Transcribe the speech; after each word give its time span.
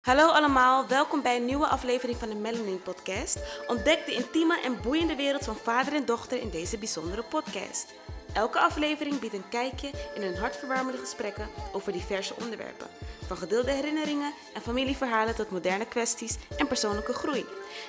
Hallo 0.00 0.28
allemaal, 0.28 0.86
welkom 0.86 1.22
bij 1.22 1.36
een 1.36 1.44
nieuwe 1.44 1.66
aflevering 1.66 2.18
van 2.18 2.28
de 2.28 2.34
Melanin 2.34 2.82
Podcast. 2.82 3.38
Ontdek 3.66 4.06
de 4.06 4.12
intieme 4.12 4.60
en 4.60 4.80
boeiende 4.82 5.16
wereld 5.16 5.44
van 5.44 5.56
vader 5.56 5.94
en 5.94 6.04
dochter 6.04 6.40
in 6.40 6.50
deze 6.50 6.78
bijzondere 6.78 7.22
podcast. 7.22 7.94
Elke 8.32 8.58
aflevering 8.58 9.18
biedt 9.20 9.34
een 9.34 9.48
kijkje 9.48 9.90
in 10.14 10.22
hun 10.22 10.36
hartverwarmende 10.36 10.98
gesprekken 10.98 11.48
over 11.72 11.92
diverse 11.92 12.34
onderwerpen. 12.42 12.86
Van 13.26 13.36
gedeelde 13.36 13.70
herinneringen 13.70 14.32
en 14.54 14.62
familieverhalen 14.62 15.34
tot 15.34 15.50
moderne 15.50 15.86
kwesties 15.86 16.36
en 16.56 16.66
persoonlijke 16.66 17.12
groei. 17.12 17.44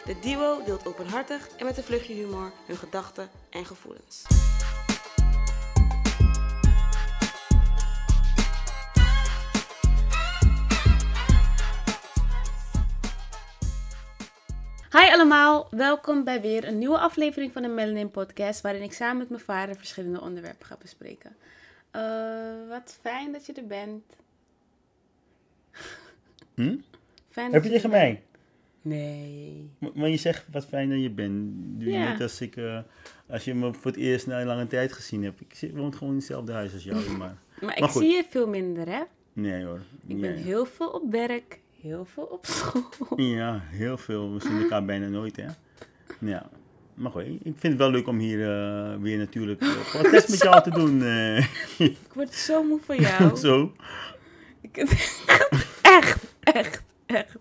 De 0.05 0.19
duo 0.19 0.63
deelt 0.65 0.87
openhartig 0.87 1.47
en 1.57 1.65
met 1.65 1.77
een 1.77 1.83
vluchtje 1.83 2.13
humor 2.13 2.51
hun 2.65 2.77
gedachten 2.77 3.29
en 3.49 3.65
gevoelens. 3.65 4.23
Hi 14.91 15.11
allemaal, 15.13 15.67
welkom 15.71 16.23
bij 16.23 16.41
weer 16.41 16.67
een 16.67 16.77
nieuwe 16.77 16.97
aflevering 16.99 17.51
van 17.53 17.61
de 17.61 17.67
Melanin 17.67 18.11
Podcast, 18.11 18.61
waarin 18.61 18.81
ik 18.81 18.93
samen 18.93 19.17
met 19.17 19.29
mijn 19.29 19.41
vader 19.41 19.75
verschillende 19.75 20.21
onderwerpen 20.21 20.65
ga 20.65 20.77
bespreken. 20.81 21.35
Eh, 21.91 22.01
wat 22.69 22.97
fijn 23.01 23.31
dat 23.31 23.45
je 23.45 23.53
er 23.53 23.67
bent. 23.67 24.03
Hm? 26.55 26.75
Fijn 27.29 27.53
Heb 27.53 27.63
je 27.63 27.69
tegen 27.69 27.89
mij? 27.89 28.23
Nee. 28.81 29.69
M- 29.79 29.99
Maar 29.99 30.09
je 30.09 30.17
zegt 30.17 30.45
wat 30.51 30.65
fijn 30.65 30.89
dat 30.89 31.01
je 31.01 31.09
bent. 31.09 31.51
Doe 31.79 31.91
je 31.91 31.97
Ja. 31.99 32.11
niet 32.11 32.21
als 32.21 32.41
ik, 32.41 32.55
eh, 32.55 32.79
als 33.29 33.45
je 33.45 33.53
me 33.55 33.73
voor 33.73 33.91
het 33.91 33.99
eerst 33.99 34.27
na 34.27 34.39
een 34.41 34.47
lange 34.47 34.67
tijd 34.67 34.93
gezien 34.93 35.23
hebt. 35.23 35.41
Ik 35.41 35.53
zit, 35.53 35.75
woon 35.75 35.93
gewoon 35.93 36.09
in 36.09 36.15
hetzelfde 36.19 36.51
huis 36.51 36.73
als 36.73 36.83
jou, 36.83 37.09
maar 37.17 37.37
Maar 37.61 37.73
ik 37.73 37.79
Maar 37.79 37.89
goed. 37.89 38.01
zie 38.01 38.11
je 38.15 38.25
veel 38.29 38.47
minder, 38.47 38.87
hè? 38.87 39.01
nee 39.33 39.63
hoor. 39.65 39.81
Ik 40.07 40.21
ben 40.21 40.35
heel 40.35 40.65
veel 40.65 40.89
op 40.89 41.11
werk, 41.11 41.59
heel 41.81 42.05
veel 42.13 42.23
op 42.23 42.45
school. 42.45 42.83
Ja, 43.35 43.61
heel 43.65 43.97
veel. 43.97 44.33
We 44.33 44.39
zien 44.39 44.61
elkaar 44.61 44.85
bijna 44.85 45.07
nooit, 45.07 45.35
hè. 45.35 45.45
Ja. 46.19 46.49
Maar 46.93 47.11
goed, 47.11 47.23
ik 47.23 47.39
vind 47.43 47.61
het 47.63 47.77
wel 47.77 47.91
leuk 47.91 48.07
om 48.07 48.17
hier 48.19 48.39
eh, 48.41 48.95
weer 49.01 49.17
natuurlijk 49.17 49.61
uh, 49.63 49.69
podcast 49.91 50.29
met 50.29 50.41
jou 50.41 50.63
te 50.63 50.69
doen. 50.69 51.03
eh. 51.03 51.37
Ik 51.89 51.97
word 52.13 52.33
zo 52.33 52.63
moe 52.63 52.79
van 52.85 52.97
jou. 52.97 53.35
Zo. 53.37 53.73
Ik, 54.61 54.77
echt, 55.81 56.23
echt, 56.43 56.81
echt. 57.05 57.37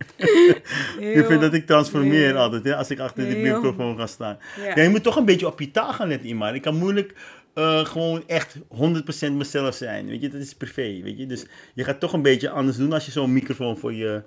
Je 1.01 1.25
vindt 1.27 1.43
dat 1.43 1.55
ik 1.55 1.67
transformeer 1.67 2.27
heel- 2.27 2.37
altijd, 2.37 2.65
hè, 2.65 2.77
als 2.77 2.91
ik 2.91 2.99
achter 2.99 3.29
de 3.29 3.37
microfoon 3.37 3.97
ga 3.99 4.07
staan. 4.07 4.39
Ja. 4.57 4.73
Ja, 4.75 4.83
je 4.83 4.89
moet 4.89 5.03
toch 5.03 5.17
een 5.17 5.25
beetje 5.25 5.47
op 5.47 5.61
je 5.61 5.71
taal 5.71 5.93
gaan 5.93 6.09
letten, 6.09 6.29
Imar. 6.29 6.55
Ik 6.55 6.63
kan 6.63 6.77
moeilijk 6.77 7.15
eh, 7.59 7.85
gewoon 7.85 8.23
echt 8.27 8.57
100% 8.59 9.33
mezelf 9.33 9.75
zijn. 9.75 10.07
Weet 10.07 10.21
je, 10.21 10.29
dat 10.29 10.41
is 10.41 10.55
privé, 10.55 11.01
weet 11.03 11.19
je. 11.19 11.27
Dus 11.27 11.45
je 11.75 11.85
gaat 11.85 12.01
toch 12.01 12.13
een 12.13 12.23
beetje 12.23 12.51
anders 12.51 12.77
doen 12.77 12.93
als 12.93 13.05
je 13.07 13.11
zo'n 13.11 13.33
microfoon 13.33 13.77
voor 13.79 13.93
je 13.95 14.23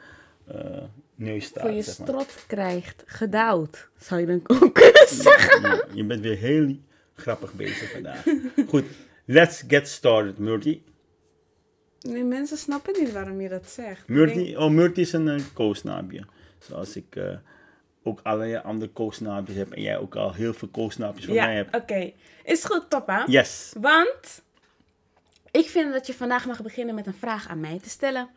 eh, 0.48 0.84
neus 1.16 1.46
staat, 1.46 1.64
Voor 1.64 1.72
je 1.72 1.82
zeg 1.82 1.98
maar. 1.98 2.08
strot 2.08 2.46
krijgt, 2.48 3.04
gedouwd, 3.06 3.90
zou 4.00 4.20
je 4.22 4.26
dan 4.28 4.42
ook 4.62 4.74
kunnen 4.74 5.08
zeggen. 5.08 5.62
Ja, 5.62 5.84
je 5.94 6.04
bent 6.04 6.22
weer 6.22 6.38
heel 6.38 6.78
grappig 7.16 7.54
bezig 7.54 7.92
vandaag. 7.92 8.24
Goed, 8.68 8.84
let's 9.26 9.64
get 9.68 9.88
started, 9.88 10.38
Murty. 10.38 10.82
Nee, 12.00 12.24
mensen 12.24 12.58
snappen 12.58 13.00
niet 13.00 13.12
waarom 13.12 13.42
je 13.42 13.50
dat 13.50 13.70
zegt. 13.70 14.08
Denk- 14.08 14.58
oh, 14.58 14.70
Murty 14.70 15.00
is 15.00 15.14
een 15.14 15.28
uh, 15.28 15.42
koosnaapje. 15.54 16.26
Zoals 16.59 16.96
ik 16.96 17.16
eh, 17.16 17.36
ook 18.03 18.19
allerlei 18.23 18.61
andere 18.63 18.91
koosnaapjes 18.91 19.55
heb. 19.57 19.71
En 19.71 19.81
jij 19.81 19.97
ook 19.97 20.16
al 20.16 20.33
heel 20.33 20.53
veel 20.53 20.67
koosnaapjes 20.67 21.25
van 21.25 21.35
mij 21.35 21.49
Ja, 21.49 21.55
hebt. 21.55 21.75
oké. 21.75 22.11
Is 22.44 22.63
goed, 22.63 22.88
papa. 22.89 23.23
Yes. 23.27 23.73
Want 23.80 24.41
ik 25.52 25.66
vind 25.66 25.94
dat 25.94 26.07
je 26.07 26.13
vandaag 26.13 26.45
mag 26.45 26.61
beginnen 26.61 26.95
met 26.95 27.07
een 27.07 27.13
vraag 27.13 27.47
aan 27.47 27.59
mij 27.59 27.79
te 27.83 27.89
stellen. 27.89 28.29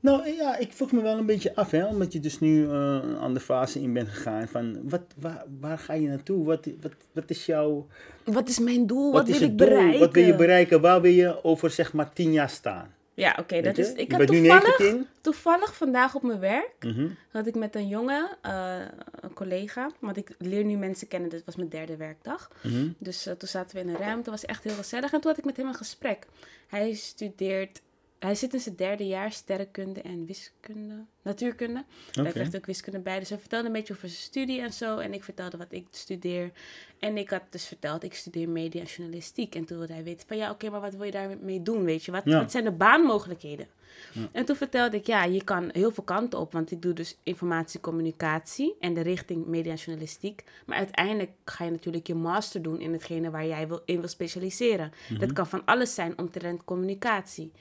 Nou 0.00 0.28
ja, 0.28 0.56
ik 0.56 0.72
vroeg 0.72 0.92
me 0.92 1.02
wel 1.02 1.18
een 1.18 1.26
beetje 1.26 1.54
af, 1.54 1.70
hè, 1.70 1.86
omdat 1.86 2.12
je 2.12 2.20
dus 2.20 2.40
nu 2.40 2.64
eh, 2.64 2.70
een 3.02 3.18
andere 3.18 3.44
fase 3.44 3.80
in 3.80 3.92
bent 3.92 4.08
gegaan. 4.08 4.48
Van 4.48 4.88
wat, 4.88 5.02
waar, 5.16 5.44
waar 5.60 5.78
ga 5.78 5.92
je 5.92 6.08
naartoe? 6.08 6.44
Wat, 6.44 6.68
wat, 6.80 6.92
wat 7.12 7.30
is 7.30 7.46
jouw. 7.46 7.86
Wat 8.24 8.48
is 8.48 8.58
mijn 8.58 8.86
doel? 8.86 9.12
Wat, 9.12 9.28
wil 9.28 9.42
ik 9.42 9.58
doel? 9.58 9.68
bereiken? 9.68 10.00
Wat 10.00 10.12
wil 10.12 10.24
je 10.24 10.36
bereiken? 10.36 10.80
Waar 10.80 11.00
wil 11.00 11.12
je 11.12 11.44
over 11.44 11.70
zeg 11.70 11.92
maar 11.92 12.12
tien 12.12 12.32
jaar 12.32 12.50
staan? 12.50 12.94
Ja, 13.18 13.36
oké. 13.40 13.60
dat 13.62 13.78
is. 13.78 13.92
Ik 13.92 14.12
had 14.12 14.26
toevallig, 14.26 14.78
19. 14.78 15.06
toevallig 15.20 15.76
vandaag 15.76 16.14
op 16.14 16.22
mijn 16.22 16.38
werk 16.40 16.74
Mhm. 16.80 17.08
had 17.30 17.46
ik 17.46 17.54
met 17.54 17.74
een 17.74 17.88
jongen, 17.88 18.28
eh, 18.42 18.80
een 19.20 19.32
collega, 19.32 19.90
want 19.98 20.16
ik 20.16 20.34
leer 20.38 20.64
nu 20.64 20.76
mensen 20.76 21.08
kennen. 21.08 21.30
Dit 21.30 21.44
was 21.44 21.56
mijn 21.56 21.68
derde 21.68 21.96
werkdag. 21.96 22.50
Mhm. 22.62 22.88
Dus 22.98 23.26
eh, 23.26 23.34
toen 23.34 23.48
zaten 23.48 23.76
we 23.76 23.82
in 23.82 23.88
een 23.88 23.96
ruimte, 23.96 24.30
was 24.30 24.44
echt 24.44 24.64
heel 24.64 24.74
gezellig. 24.74 25.12
En 25.12 25.20
toen 25.20 25.30
had 25.30 25.38
ik 25.38 25.44
met 25.44 25.56
hem 25.56 25.66
een 25.66 25.74
gesprek. 25.74 26.26
Hij 26.68 26.94
studeert, 26.94 27.80
hij 28.18 28.34
zit 28.34 28.52
in 28.54 28.60
zijn 28.60 28.76
derde 28.76 29.06
jaar 29.06 29.32
sterrenkunde 29.32 30.02
en 30.02 30.26
wiskunde, 30.26 31.04
natuurkunde. 31.28 31.84
Hij 32.12 32.30
krijgt 32.32 32.56
ook 32.56 32.66
wiskunde 32.66 32.98
bij. 32.98 33.18
Dus 33.18 33.28
hij 33.28 33.38
vertelde 33.38 33.66
een 33.66 33.72
beetje 33.72 33.94
over 33.94 34.08
zijn 34.08 34.20
studie 34.20 34.60
en 34.60 34.72
zo. 34.72 34.98
En 34.98 35.12
ik 35.14 35.24
vertelde 35.24 35.56
wat 35.56 35.66
ik 35.72 35.86
studeer. 35.90 36.50
En 36.98 37.16
ik 37.16 37.30
had 37.30 37.42
dus 37.50 37.64
verteld, 37.66 38.02
ik 38.04 38.14
studeer 38.14 38.48
media 38.48 38.80
en 38.80 38.86
journalistiek. 38.86 39.54
En 39.54 39.64
toen 39.64 39.78
wilde 39.78 39.92
hij 39.92 40.02
weten 40.04 40.26
van, 40.28 40.36
ja, 40.36 40.50
oké, 40.50 40.70
maar 40.70 40.80
wat 40.80 40.94
wil 40.94 41.04
je 41.04 41.10
daarmee 41.10 41.62
doen, 41.62 41.84
weet 41.84 42.04
je? 42.04 42.10
Wat, 42.10 42.22
Ja. 42.24 42.38
wat 42.38 42.50
zijn 42.50 42.64
de 42.64 42.70
baanmogelijkheden? 42.70 43.66
Ja. 44.12 44.28
En 44.32 44.44
toen 44.44 44.56
vertelde 44.56 44.96
ik, 44.96 45.06
ja, 45.06 45.24
je 45.24 45.44
kan 45.44 45.70
heel 45.72 45.90
veel 45.90 46.04
kanten 46.04 46.38
op. 46.38 46.52
Want 46.52 46.70
ik 46.70 46.82
doe 46.82 46.92
dus 46.92 47.16
informatiecommunicatie 47.22 48.74
en 48.80 48.94
de 48.94 49.00
richting 49.00 49.46
media 49.46 49.70
en 49.72 49.76
journalistiek. 49.78 50.44
Maar 50.66 50.76
uiteindelijk 50.78 51.30
ga 51.44 51.64
je 51.64 51.70
natuurlijk 51.70 52.06
je 52.06 52.14
master 52.14 52.62
doen 52.62 52.80
in 52.80 52.92
hetgene 52.92 53.30
waar 53.30 53.46
jij 53.46 53.68
wil, 53.68 53.82
in 53.84 53.98
wil 53.98 54.08
specialiseren. 54.08 54.92
Dat 55.18 55.32
kan 55.32 55.46
van 55.46 55.64
alles 55.64 55.94
zijn 55.94 56.18
omtrent 56.18 56.64
communicatie. 56.64 57.52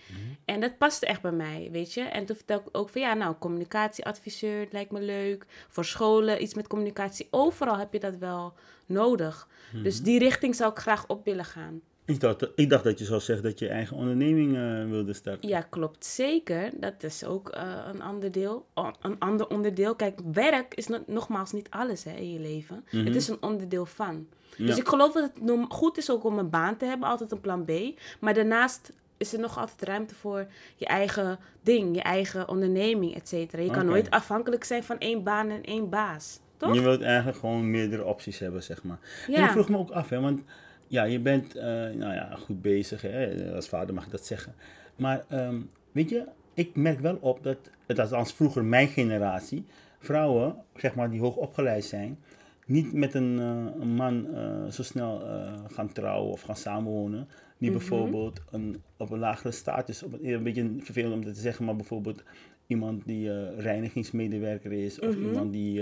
En 0.46 0.60
dat 0.60 0.78
paste 0.78 1.06
echt 1.06 1.22
bij 1.22 1.32
mij, 1.32 1.70
weet 1.72 1.94
je. 1.94 2.02
En 2.02 2.26
toen 2.26 2.36
vertelde 2.36 2.64
ik 2.70 2.78
ook 2.78 2.90
van, 2.90 3.02
ja, 3.02 3.14
nou, 3.14 3.36
communicatieadviseur, 3.57 4.68
lijkt 4.72 4.91
me 4.91 5.01
leuk. 5.01 5.45
Voor 5.69 5.85
scholen, 5.85 6.41
iets 6.41 6.53
met 6.53 6.68
communicatie. 6.68 7.28
Overal 7.31 7.78
heb 7.78 7.94
je 7.94 8.00
dat 8.00 8.18
wel 8.18 8.53
nodig. 8.85 9.47
Dus 9.84 10.01
die 10.01 10.19
richting 10.19 10.56
zou 10.56 10.72
ik 10.72 10.78
graag 10.78 11.07
op 11.07 11.25
willen 11.25 11.45
gaan. 11.45 11.81
Ik, 12.06 12.19
dacht, 12.19 12.47
ik 12.56 12.69
dacht 12.69 12.84
dat 12.84 13.00
je 13.00 13.06
zou 13.06 13.22
zeggen 13.22 13.45
dat 13.45 13.59
je 13.59 13.68
eigen 13.68 13.97
onderneming 13.97 14.56
eh, 14.56 14.90
wilde 14.90 15.13
starten. 15.13 15.50
Ja, 15.50 15.62
klopt 15.62 16.06
zeker. 16.06 16.69
Dat 16.79 17.03
is 17.03 17.23
ook 17.23 17.50
eh, 17.50 17.85
een 17.94 18.01
ander 18.01 18.31
deel. 18.31 18.66
o- 18.73 18.91
Een 19.01 19.19
ander 19.19 19.47
onderdeel. 19.50 19.95
Kijk, 19.95 20.19
werk 20.34 20.74
is 20.74 20.88
no- 20.88 21.03
nogmaals 21.07 21.51
niet 21.51 21.69
alles 21.69 22.03
hè, 22.03 22.12
in 22.16 22.31
je 22.34 22.39
leven. 22.39 22.85
Het 22.85 23.16
is 23.16 23.28
een 23.28 23.41
onderdeel 23.41 23.85
van. 23.85 24.28
Dus 24.57 24.78
ik 24.78 24.88
geloof 24.88 25.13
dat 25.13 25.31
het 25.35 25.66
goed 25.69 25.97
is 25.97 26.12
ook 26.12 26.24
om 26.24 26.38
een 26.38 26.50
baan 26.50 26.78
te 26.78 26.85
hebben, 26.85 27.07
altijd 27.09 27.31
een 27.31 27.41
plan 27.41 27.66
B. 27.66 27.72
Maar 28.19 28.34
daarnaast 28.34 28.91
is 29.18 29.34
er 29.34 29.40
nog 29.40 29.58
altijd 29.58 29.82
ruimte 29.82 30.16
voor 30.16 30.48
je 30.76 30.86
eigen 30.86 31.40
ding, 31.62 31.96
je 31.96 32.02
eigen 32.02 32.50
onderneming, 32.50 33.16
et 33.16 33.28
cetera. 33.28 33.62
Je 33.62 33.72
kan 33.72 33.86
nooit 33.86 34.10
afhankelijk 34.10 34.64
zijn 34.64 34.84
van 34.84 34.98
één 35.00 35.24
baan 35.24 35.50
en 35.50 35.64
één 35.64 35.90
baas. 35.90 36.40
Toch? 36.58 36.74
Je 36.74 36.82
wilt 36.82 37.02
eigenlijk 37.02 37.38
gewoon 37.38 37.72
meerdere 37.72 38.06
opties 38.06 38.40
hebben, 38.40 38.64
zeg 38.64 38.84
maar. 38.84 39.00
En 39.28 39.34
Ja. 39.34 39.46
ik 39.46 39.52
vroeg 39.52 39.70
me 39.70 39.78
ook 39.78 39.92
af, 39.92 40.10
hè, 40.10 40.20
want 40.20 40.42
ja, 40.88 41.04
je 41.04 41.20
bent 41.20 41.56
eh, 41.56 41.66
nou 41.74 42.14
ja, 42.14 42.36
goed 42.40 42.62
bezig. 42.62 43.02
Hè? 43.02 43.52
Als 43.56 43.68
vader 43.68 43.94
mag 43.94 44.06
ik 44.06 44.12
dat 44.12 44.26
zeggen. 44.26 44.56
Maar 44.96 45.24
ehm, 45.30 45.56
weet 45.92 46.10
je, 46.10 46.24
ik 46.54 46.76
merk 46.76 47.00
wel 47.00 47.18
op 47.22 47.44
dat, 47.44 47.58
het 47.88 48.00
althans 48.00 48.34
vroeger 48.34 48.64
mijn 48.66 48.88
generatie, 48.88 49.66
vrouwen, 50.00 50.56
zeg 50.76 50.96
maar, 50.96 51.10
die 51.10 51.20
hoog 51.20 51.36
opgeleid 51.36 51.86
zijn, 51.86 52.20
niet 52.68 52.94
met 52.94 53.14
een, 53.14 53.40
eh, 53.40 53.82
een 53.82 53.96
man 53.96 54.36
eh, 54.36 54.66
zo 54.72 54.84
snel 54.84 55.22
eh, 55.26 55.54
gaan 55.68 55.92
trouwen 55.92 56.32
of 56.32 56.42
gaan 56.42 56.56
samenwonen. 56.56 57.28
Die 57.58 57.70
Mhm. 57.70 57.78
bijvoorbeeld 57.80 58.42
een, 58.52 58.82
op 58.98 59.10
een 59.12 59.20
lagere 59.20 59.52
status, 59.52 60.04
op 60.04 60.14
een, 60.14 60.34
een 60.34 60.44
beetje 60.44 60.70
vervelend 60.80 61.14
om 61.14 61.26
dat 61.26 61.34
te 61.34 61.40
zeggen, 61.42 61.66
maar 61.66 61.76
bijvoorbeeld 61.76 62.24
iemand 62.68 63.06
die 63.06 63.30
reinigingsmedewerker 63.56 64.72
is 64.72 65.00
of 65.00 65.16
Mhm. 65.16 65.26
iemand 65.26 65.54
die. 65.54 65.74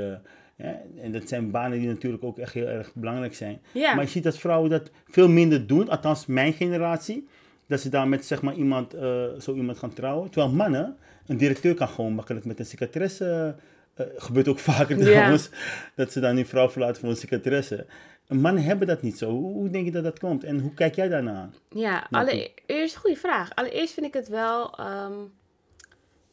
ja, 0.57 0.81
en 1.01 1.11
dat 1.11 1.27
zijn 1.27 1.51
banen 1.51 1.79
die 1.79 1.87
natuurlijk 1.87 2.23
ook 2.23 2.37
echt 2.39 2.53
heel 2.53 2.67
erg 2.67 2.93
belangrijk 2.93 3.35
zijn. 3.35 3.59
Maar 3.95 4.03
je 4.03 4.09
ziet 4.09 4.23
dat 4.23 4.37
vrouwen 4.37 4.69
dat 4.69 4.91
veel 5.07 5.29
minder 5.29 5.67
doen, 5.67 5.89
althans 5.89 6.25
mijn 6.25 6.53
generatie. 6.53 7.27
Dat 7.67 7.79
ze 7.79 7.89
daar 7.89 8.07
met 8.07 8.25
zeg 8.25 8.41
maar 8.41 8.53
iemand, 8.55 8.91
zo 9.39 9.53
iemand 9.55 9.77
gaan 9.77 9.93
trouwen. 9.93 10.29
Terwijl 10.31 10.53
mannen, 10.53 10.95
een 11.25 11.37
directeur 11.37 11.73
kan 11.73 11.87
gewoon 11.87 12.13
makkelijk 12.13 12.45
met 12.45 12.59
een 12.59 12.65
secretaresse. 12.65 13.55
Eh 13.95 14.05
gebeurt 14.15 14.47
ook 14.47 14.59
vaker 14.69 14.97
Ja. 14.97 15.03
trouwens, 15.03 15.49
dat 15.95 16.11
ze 16.11 16.19
dan 16.19 16.35
die 16.35 16.45
vrouw 16.45 16.69
verlaten 16.69 17.01
voor 17.01 17.09
een 17.09 17.15
secretaresse. 17.15 17.85
Mannen 18.27 18.63
hebben 18.63 18.87
dat 18.87 19.01
niet 19.01 19.17
zo. 19.17 19.29
Hoe, 19.29 19.69
denk 19.69 19.85
je 19.85 19.91
dat 19.91 20.03
dat 20.03 20.19
komt? 20.19 20.43
En 20.43 20.59
hoe 20.59 20.73
kijk 20.73 20.95
jij 20.95 21.07
daarna? 21.07 21.49
Ja, 21.69 22.07
Nou, 22.09 22.25
allereerst, 22.25 22.95
goede 22.95 23.15
vraag. 23.17 23.55
Allereerst 23.55 23.93
vind 23.93 24.05
ik 24.05 24.13
het 24.13 24.27
wel 24.27 24.77
ehm, 24.77 25.13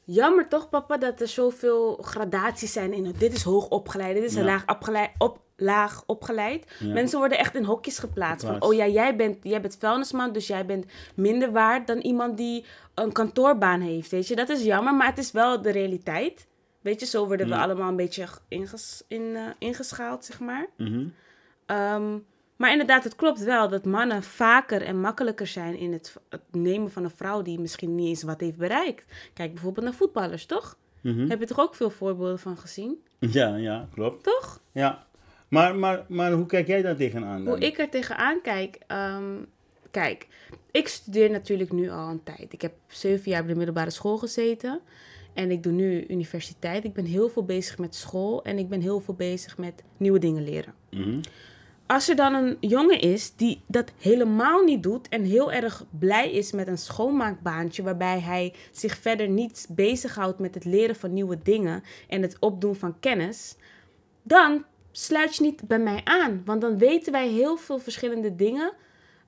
jammer 0.04 0.48
toch, 0.48 0.68
papa, 0.68 0.96
dat 0.96 1.20
er 1.20 1.28
zoveel 1.28 1.98
gradaties 2.02 2.72
zijn 2.72 2.92
in 2.92 3.14
dit 3.18 3.32
is 3.32 3.42
hoog 3.42 3.68
opgeleid, 3.68 4.14
dit 4.14 4.24
is 4.24 4.34
Ja. 4.34 4.42
laag 4.44 4.66
opgeleid. 4.68 5.10
Op, 5.18 5.40
laag 5.56 6.02
opgeleid. 6.06 6.66
Ja. 6.78 6.92
Mensen 6.92 7.18
worden 7.18 7.38
echt 7.38 7.54
in 7.54 7.64
hokjes 7.64 7.98
geplaatst. 7.98 8.46
Van, 8.46 8.62
oh 8.62 8.74
ja, 8.74 8.86
jij 8.86 9.16
bent, 9.16 9.36
jij 9.42 9.60
bent 9.60 9.76
vuilnisman, 9.80 10.32
dus 10.32 10.46
jij 10.46 10.66
bent 10.66 10.84
minder 11.14 11.52
waard 11.52 11.86
dan 11.86 11.98
iemand 11.98 12.36
die 12.36 12.64
een 12.94 13.12
kantoorbaan 13.12 13.80
heeft. 13.80 14.10
Weet 14.10 14.28
je, 14.28 14.36
dat 14.36 14.48
is 14.48 14.62
jammer, 14.62 14.94
maar 14.94 15.06
het 15.06 15.18
is 15.18 15.32
wel 15.32 15.62
de 15.62 15.70
realiteit. 15.70 16.46
Weet 16.82 17.00
je, 17.00 17.06
zo 17.06 17.26
worden 17.26 17.46
we 17.49 17.55
Ja. 17.55 17.62
allemaal 17.62 17.88
een 17.88 17.96
beetje 17.96 18.26
inges, 18.49 19.02
in, 19.08 19.37
eh, 19.37 19.46
ingeschaald, 19.58 20.25
zeg 20.25 20.40
maar. 20.40 20.67
Mhm. 20.76 21.06
Ehm, 21.67 22.19
maar 22.56 22.70
inderdaad, 22.70 23.05
het 23.05 23.17
klopt 23.17 23.44
wel 23.44 23.69
dat 23.69 23.84
mannen 23.84 24.23
vaker 24.23 24.82
en 24.82 25.00
makkelijker 25.00 25.46
zijn 25.46 25.76
in 25.79 25.93
het, 25.93 26.17
het 26.29 26.40
nemen 26.50 26.90
van 26.90 27.05
een 27.05 27.11
vrouw 27.11 27.43
die 27.43 27.61
misschien 27.61 27.94
niet 27.94 28.08
eens 28.08 28.23
wat 28.23 28.40
heeft 28.40 28.56
bereikt. 28.58 29.05
Kijk 29.34 29.52
bijvoorbeeld 29.52 29.84
naar 29.84 29.94
voetballers, 29.94 30.46
toch? 30.46 30.76
Mhm. 31.00 31.29
Heb 31.29 31.40
je 31.40 31.46
toch 31.46 31.61
ook 31.61 31.75
veel 31.75 31.90
voorbeelden 31.90 32.38
van 32.38 32.56
gezien? 32.56 33.02
Ja, 33.19 33.56
ja, 33.56 33.88
klopt. 33.94 34.23
Toch? 34.25 34.61
Ja. 34.73 35.06
Maar, 35.49 35.75
maar, 35.76 36.05
maar 36.08 36.32
hoe 36.32 36.46
kijk 36.46 36.67
jij 36.67 36.82
daar 36.82 36.96
tegenaan 36.96 37.44
dan? 37.44 37.55
Hoe 37.55 37.62
ik 37.64 37.79
er 37.79 37.88
tegenaan 37.88 38.40
kijk. 38.40 38.79
ehm, 38.87 39.34
kijk, 39.90 40.26
ik 40.70 40.88
studeer 40.88 41.31
natuurlijk 41.31 41.73
nu 41.73 41.90
al 41.90 42.08
een 42.08 42.23
tijd. 42.23 42.52
Ik 42.52 42.62
heb 42.62 42.73
zeven 42.87 43.31
jaar 43.31 43.43
op 43.43 43.49
de 43.49 43.55
middelbare 43.55 43.90
school 43.90 44.19
gezeten. 44.19 44.81
En 45.34 45.50
ik 45.50 45.62
doe 45.62 45.73
nu 45.73 46.06
universiteit. 46.06 46.84
Ik 46.84 46.93
ben 46.93 47.05
heel 47.05 47.29
veel 47.29 47.44
bezig 47.44 47.79
met 47.79 47.94
school. 47.94 48.44
En 48.44 48.58
ik 48.58 48.69
ben 48.69 48.81
heel 48.81 49.00
veel 49.00 49.14
bezig 49.14 49.58
met 49.58 49.82
nieuwe 49.96 50.19
dingen 50.19 50.44
leren. 50.44 50.75
Mhm. 50.90 51.20
Als 51.93 52.08
er 52.08 52.17
dan 52.17 52.34
een 52.34 52.56
jongen 52.61 53.00
is 53.00 53.37
die 53.37 53.62
dat 53.67 53.93
helemaal 53.99 54.64
niet 54.64 54.82
doet 54.82 55.08
en 55.08 55.23
heel 55.23 55.52
erg 55.52 55.84
blij 55.99 56.31
is 56.31 56.52
met 56.52 56.69
een 56.69 56.79
schoonmaakbaantje, 56.79 57.82
waarbij 57.82 58.20
hij 58.20 58.55
zich 58.70 58.96
verder 58.96 59.29
niet 59.29 59.67
bezighoudt 59.69 60.38
met 60.38 60.55
het 60.55 60.64
leren 60.64 60.96
van 60.96 61.12
nieuwe 61.12 61.38
dingen 61.43 61.82
en 62.08 62.23
het 62.23 62.37
opdoen 62.40 62.75
van 62.75 62.99
kennis, 63.00 63.56
dan 64.23 64.64
sluit 64.90 65.37
je 65.37 65.43
niet 65.43 65.69
bij 65.69 65.79
mij 65.79 66.00
aan. 66.05 66.43
Want 66.44 66.61
dan 66.61 66.79
weten 66.79 67.12
wij 67.12 67.29
heel 67.29 67.56
veel 67.56 67.79
verschillende 67.79 68.34
dingen, 68.34 68.73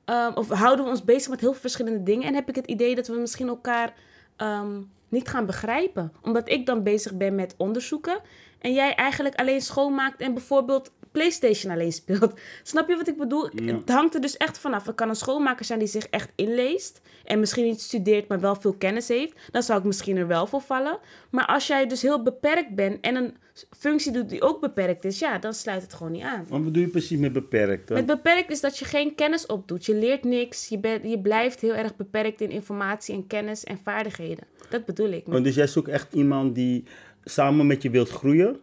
ehm, 0.05 0.33
of 0.35 0.49
houden 0.49 0.85
we 0.85 0.91
ons 0.91 1.05
bezig 1.05 1.31
met 1.31 1.41
heel 1.41 1.53
veel 1.53 1.61
verschillende 1.61 2.03
dingen 2.03 2.27
en 2.27 2.35
heb 2.35 2.49
ik 2.49 2.55
het 2.55 2.67
idee 2.67 2.95
dat 2.95 3.07
we 3.07 3.15
misschien 3.17 3.49
elkaar 3.49 3.95
ehm, 4.37 4.83
niet 5.09 5.29
gaan 5.29 5.47
begrijpen. 5.47 6.13
Omdat 6.23 6.49
ik 6.49 6.67
dan 6.67 6.83
bezig 6.83 7.15
ben 7.15 7.35
met 7.35 7.55
onderzoeken 7.57 8.21
en 8.59 8.73
jij 8.73 8.95
eigenlijk 8.95 9.35
alleen 9.35 9.61
schoonmaakt 9.61 10.21
en 10.21 10.35
bijvoorbeeld 10.35 10.93
PlayStation 11.13 11.73
alleen 11.73 11.93
speelt. 11.93 12.41
Snap 12.63 12.89
je 12.89 12.97
wat 12.97 13.09
ik 13.09 13.17
bedoel? 13.17 13.49
Ja. 13.63 13.75
Het 13.75 13.89
hangt 13.89 14.15
er 14.15 14.21
dus 14.21 14.37
echt 14.37 14.59
vanaf. 14.59 14.87
Er 14.87 14.95
kan 14.95 15.09
een 15.09 15.17
schoonmaker 15.17 15.65
zijn 15.65 15.79
die 15.79 15.89
zich 15.89 16.07
echt 16.07 16.33
inleest 16.35 17.01
en 17.25 17.41
misschien 17.41 17.65
niet 17.65 17.81
studeert, 17.81 18.29
maar 18.29 18.41
wel 18.41 18.55
veel 18.55 18.75
kennis 18.75 19.09
heeft. 19.09 19.33
Dan 19.51 19.63
zou 19.63 19.79
ik 19.79 19.85
misschien 19.85 20.17
er 20.17 20.27
wel 20.27 20.47
voor 20.47 20.61
vallen. 20.61 20.99
Maar 21.31 21.47
als 21.47 21.67
jij 21.67 21.87
dus 21.87 22.03
heel 22.03 22.23
beperkt 22.23 22.75
bent 22.75 23.01
en 23.01 23.17
een 23.17 23.37
functie 23.79 24.13
doet 24.13 24.29
die 24.29 24.43
ook 24.43 24.61
beperkt 24.61 25.05
is, 25.05 25.19
ja, 25.19 25.39
dan 25.39 25.55
sluit 25.55 25.83
het 25.83 25.95
gewoon 25.95 26.13
niet 26.13 26.23
aan. 26.23 26.45
Wat 26.49 26.65
bedoel 26.65 26.83
je 26.83 26.89
precies 26.89 27.19
met 27.19 27.33
beperkt? 27.33 27.89
Met 27.91 28.07
beperkt 28.07 28.51
is 28.51 28.61
dat 28.61 28.79
je 28.79 28.85
geen 28.85 29.15
kennis 29.15 29.47
opdoet. 29.47 29.87
Je 29.87 29.95
leert 29.95 30.25
niks. 30.25 30.69
Je, 30.69 30.79
bent, 30.79 31.05
je 31.11 31.21
blijft 31.21 31.61
heel 31.61 31.75
erg 31.75 31.97
beperkt 31.97 32.41
in 32.41 32.51
informatie 32.51 33.15
en 33.15 33.27
kennis 33.27 33.65
en 33.65 33.79
vaardigheden. 33.85 34.45
Dat 34.71 34.85
bedoel 34.85 35.11
ik. 35.11 35.29
Oh, 35.29 35.43
dus 35.43 35.55
jij 35.55 35.67
zoekt 35.67 35.89
echt 35.89 36.15
iemand 36.15 36.55
die 36.55 36.85
samen 37.25 37.67
met 37.67 37.83
je 37.83 37.91
wilt 37.91 38.09
groeien. 38.09 38.61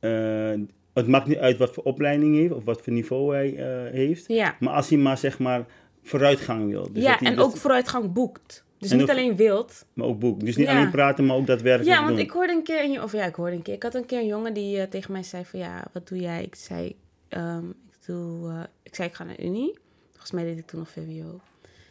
Eh, 0.00 0.52
het 0.94 1.06
maakt 1.06 1.26
niet 1.26 1.38
uit 1.38 1.56
wat 1.58 1.74
voor 1.74 1.84
opleiding 1.84 2.32
hij 2.32 2.40
heeft 2.42 2.54
of 2.54 2.64
wat 2.64 2.82
voor 2.82 2.92
niveau 2.92 3.34
hij 3.34 3.56
eh, 3.56 3.92
heeft. 3.92 4.24
Ja. 4.28 4.56
Maar 4.60 4.74
als 4.74 4.88
hij 4.88 4.98
maar 4.98 5.18
zeg 5.18 5.38
maar 5.38 5.66
vooruitgang 6.02 6.70
wil. 6.70 6.92
Dus 6.92 7.02
ja, 7.02 7.20
en 7.20 7.34
dat- 7.36 7.44
ook 7.44 7.56
vooruitgang 7.56 8.12
boekt. 8.12 8.64
Dus 8.78 8.90
En 8.90 8.96
niet 8.98 9.10
alleen 9.10 9.36
wilt. 9.36 9.84
Maar 9.92 10.06
ook 10.06 10.18
boek. 10.18 10.40
Dus 10.40 10.56
niet 10.56 10.66
Ja. 10.66 10.76
alleen 10.76 10.90
praten, 10.90 11.26
maar 11.26 11.36
ook 11.36 11.46
daadwerkelijk 11.46 11.90
Ja, 11.96 12.02
want 12.04 12.16
doen. 12.16 12.24
ik 12.24 12.30
hoorde 12.30 12.52
een 12.52 12.62
keer, 12.62 13.02
of 13.02 13.12
ja, 13.12 13.24
ik 13.24 13.34
hoorde 13.34 13.56
een 13.56 13.62
keer. 13.62 13.74
Ik 13.74 13.82
had 13.82 13.94
een 13.94 14.06
keer 14.06 14.18
een 14.18 14.26
jongen 14.26 14.54
die 14.54 14.80
eh, 14.80 14.88
tegen 14.88 15.12
mij 15.12 15.22
zei 15.22 15.44
van 15.44 15.58
ja, 15.58 15.84
wat 15.92 16.08
doe 16.08 16.18
jij? 16.18 16.42
Ik 16.42 16.54
zei, 16.54 16.96
ehm, 17.28 17.68
ik 17.68 18.06
doe, 18.06 18.48
eh, 18.50 18.60
ik 18.82 18.94
zei 18.94 19.08
ik 19.08 19.14
ga 19.14 19.24
naar 19.24 19.40
Unie. 19.40 19.78
Volgens 20.10 20.30
mij 20.32 20.44
deed 20.44 20.58
ik 20.58 20.66
toen 20.66 20.78
nog 20.78 20.90
VWO. 20.90 21.40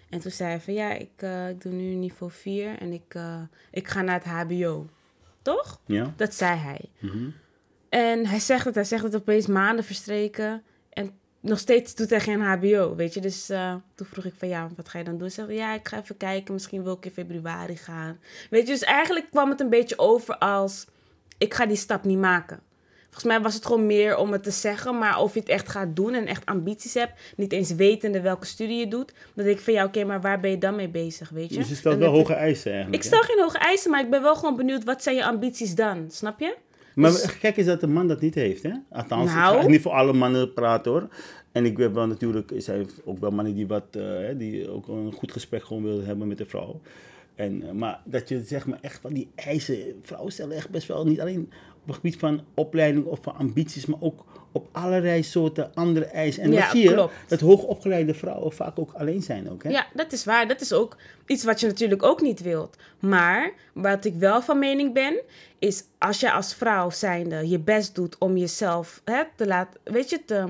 En 0.10 0.20
toen 0.20 0.32
zei 0.32 0.50
hij 0.50 0.60
van 0.60 0.74
ja, 0.74 0.92
ik, 0.94 1.10
eh, 1.16 1.50
ik 1.50 1.62
doe 1.62 1.72
nu 1.72 1.84
niveau 1.94 2.32
4 2.32 2.78
en 2.80 2.92
ik, 2.94 3.16
ik 3.72 3.88
ga 3.88 4.02
naar 4.02 4.16
het 4.24 4.26
HBO. 4.26 4.88
Toch? 5.42 5.80
Ja? 5.86 6.14
Dat 6.16 6.34
zei 6.34 6.58
hij. 6.58 6.82
Mhm. 7.00 7.30
En 7.90 8.26
hij 8.26 8.40
zegt 8.40 8.66
het, 8.66 8.76
hij 8.76 8.84
zegt 8.84 9.04
het 9.04 9.16
opeens 9.16 9.48
maanden 9.48 9.86
verstreken. 9.86 10.64
En 10.90 11.12
nog 11.40 11.60
steeds 11.60 11.96
doet 11.96 12.10
hij 12.10 12.20
geen 12.20 12.42
HBO, 12.42 12.96
weet 12.96 13.14
je. 13.14 13.22
Dus 13.22 13.50
eh, 13.50 13.76
toen 13.96 14.08
vroeg 14.08 14.26
ik 14.26 14.34
van, 14.38 14.48
ja, 14.48 14.70
wat 14.76 14.90
ga 14.90 14.98
je 14.98 15.04
dan 15.04 15.18
doen? 15.18 15.32
Zegt, 15.32 15.52
ja, 15.52 15.74
ik 15.74 15.88
ga 15.88 16.00
even 16.00 16.18
kijken, 16.18 16.54
misschien 16.54 16.84
wil 16.84 16.94
ik 16.94 17.06
in 17.06 17.12
februari 17.12 17.76
gaan. 17.76 18.20
Weet 18.50 18.68
je, 18.68 18.74
dus 18.74 18.84
eigenlijk 18.84 19.30
kwam 19.30 19.50
het 19.50 19.60
een 19.60 19.70
beetje 19.70 20.00
over 20.00 20.38
als, 20.38 20.86
ik 21.38 21.54
ga 21.54 21.66
die 21.66 21.78
stap 21.78 22.04
niet 22.04 22.18
maken. 22.18 22.60
Volgens 23.04 23.38
mij 23.38 23.42
was 23.42 23.54
het 23.54 23.66
gewoon 23.66 23.86
meer 23.86 24.18
om 24.18 24.32
het 24.32 24.44
te 24.44 24.52
zeggen, 24.52 24.98
maar 24.98 25.22
of 25.22 25.34
je 25.34 25.40
het 25.40 25.50
echt 25.50 25.70
gaat 25.70 25.96
doen 25.96 26.14
en 26.14 26.28
echt 26.28 26.46
ambities 26.46 26.94
hebt, 26.94 27.12
niet 27.36 27.52
eens 27.52 27.76
wetende 27.76 28.22
welke 28.22 28.46
studie 28.46 28.80
je 28.80 28.88
doet, 28.88 29.14
dan 29.34 29.46
denk 29.46 29.58
ik 29.58 29.64
van, 29.64 29.74
ja, 29.74 29.86
oké, 29.86 30.04
maar 30.04 30.22
waar 30.22 30.40
ben 30.40 30.52
je 30.52 30.58
dan 30.58 30.76
mee 30.76 30.90
bezig, 30.90 31.30
weet 31.30 31.50
je? 31.50 31.58
Dus 31.58 31.70
je 31.70 31.76
stelt 31.76 32.00
Dan 32.00 32.12
wel 32.12 32.20
hoge 32.20 32.34
eisen 32.34 32.72
eigenlijk. 32.72 33.04
Ik 33.04 33.10
hè? 33.10 33.16
stel 33.16 33.28
geen 33.28 33.44
hoge 33.44 33.58
eisen, 33.58 33.92
maar 33.92 34.04
ik 34.04 34.10
ben 34.10 34.22
wel 34.22 34.36
gewoon 34.36 34.56
benieuwd, 34.56 34.84
wat 34.84 35.04
zijn 35.04 35.16
je 35.16 35.26
ambities 35.26 35.76
dan? 35.76 36.06
Snap 36.10 36.40
je? 36.40 36.56
Maar 36.98 37.12
Dus- 37.12 37.26
gek 37.26 37.56
is 37.56 37.66
dat 37.66 37.80
de 37.80 37.88
man 37.88 38.08
dat 38.08 38.22
niet 38.22 38.36
heeft, 38.36 38.64
hè? 38.64 38.72
Althans, 38.90 39.34
Nou. 39.34 39.56
ik 39.56 39.62
ga 39.62 39.68
niet 39.68 39.82
voor 39.82 39.92
alle 39.92 40.14
mannen 40.14 40.54
praten, 40.54 40.92
hoor. 40.92 41.08
En 41.52 41.66
ik 41.66 41.78
heb 41.78 41.94
wel 41.94 42.08
natuurlijk, 42.08 42.52
er 42.52 42.62
zijn 42.62 42.90
ook 43.06 43.20
wel 43.20 43.32
mannen 43.32 43.54
die, 43.54 43.68
wat, 43.68 43.84
eh, 43.92 44.04
die 44.38 44.70
ook 44.70 44.88
een 44.88 45.12
goed 45.14 45.32
gesprek 45.32 45.64
gewoon 45.64 45.84
willen 45.84 46.06
hebben 46.06 46.28
met 46.28 46.38
de 46.38 46.46
vrouw. 46.46 46.82
En, 47.36 47.64
eh, 47.68 47.72
maar 47.72 48.02
dat 48.06 48.30
je 48.30 48.42
zeg 48.44 48.68
maar 48.68 48.80
echt 48.82 49.02
van 49.02 49.14
die 49.14 49.30
eisen, 49.36 49.78
vrouwen 50.02 50.32
stellen 50.32 50.56
echt 50.56 50.70
best 50.70 50.88
wel 50.88 51.06
niet 51.06 51.22
alleen 51.22 51.50
op 51.82 51.86
het 51.86 51.96
gebied 51.96 52.18
van 52.18 52.42
opleiding 52.54 53.06
of 53.06 53.20
van 53.22 53.36
ambities, 53.36 53.86
maar 53.86 54.02
ook 54.02 54.26
op 54.52 54.68
allerlei 54.72 55.24
soorten 55.24 55.72
andere 55.74 56.06
eisen. 56.06 56.44
En 56.44 56.52
Ja, 56.52 56.62
dat 56.62 56.70
zie 56.70 56.84
je, 56.84 56.94
klopt. 56.94 57.14
dat 57.28 57.40
hoogopgeleide 57.40 58.14
vrouwen 58.14 58.52
vaak 58.54 58.80
ook 58.80 58.92
alleen 58.94 59.22
zijn 59.22 59.52
ook, 59.52 59.64
hè? 59.64 59.70
Ja, 59.70 59.86
dat 59.94 60.12
is 60.12 60.26
waar. 60.26 60.48
Dat 60.48 60.62
is 60.62 60.74
ook 60.74 60.98
iets 61.26 61.44
wat 61.44 61.60
je 61.60 61.68
natuurlijk 61.68 62.04
ook 62.04 62.22
niet 62.22 62.42
wilt. 62.42 62.76
Maar 63.00 63.52
wat 63.74 64.06
ik 64.06 64.14
wel 64.16 64.42
van 64.42 64.60
mening 64.60 64.94
ben, 64.94 65.20
is 65.60 65.84
als 65.98 66.20
je 66.20 66.32
als 66.32 66.54
vrouw 66.56 66.90
zijnde 66.90 67.50
je 67.50 67.60
best 67.60 67.96
doet 67.96 68.18
om 68.18 68.38
jezelf 68.38 69.02
hè, 69.06 69.24
te 69.36 69.48
laten, 69.48 69.80
weet 69.84 70.10
je, 70.10 70.26
te 70.26 70.46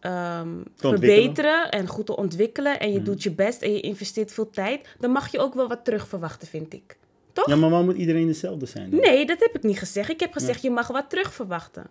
ehm, 0.00 0.48
verbeteren 0.76 1.70
en 1.70 1.86
goed 1.86 2.06
te 2.06 2.16
ontwikkelen. 2.16 2.80
En 2.80 2.88
je 2.92 2.96
Mhm. 2.96 3.04
doet 3.04 3.22
je 3.22 3.30
best 3.30 3.62
en 3.62 3.72
je 3.72 3.80
investeert 3.80 4.32
veel 4.32 4.50
tijd, 4.50 4.88
dan 4.98 5.10
mag 5.10 5.32
je 5.32 5.38
ook 5.38 5.54
wel 5.54 5.68
wat 5.68 5.84
terug 5.84 6.08
verwachten, 6.08 6.48
vind 6.48 6.72
ik. 6.72 6.96
Toch? 7.32 7.46
Ja, 7.48 7.56
maar 7.56 7.68
waarom 7.70 7.88
moet 7.88 7.96
iedereen 7.98 8.28
hetzelfde 8.28 8.66
zijn? 8.66 8.90
dan? 8.90 9.00
Nee, 9.00 9.26
dat 9.26 9.38
heb 9.40 9.54
ik 9.56 9.62
niet 9.62 9.78
gezegd. 9.78 10.10
Ik 10.10 10.20
heb 10.20 10.32
gezegd, 10.32 10.62
je 10.62 10.70
mag 10.70 10.88
wat 10.88 11.10
terug 11.10 11.32
verwachten. 11.34 11.86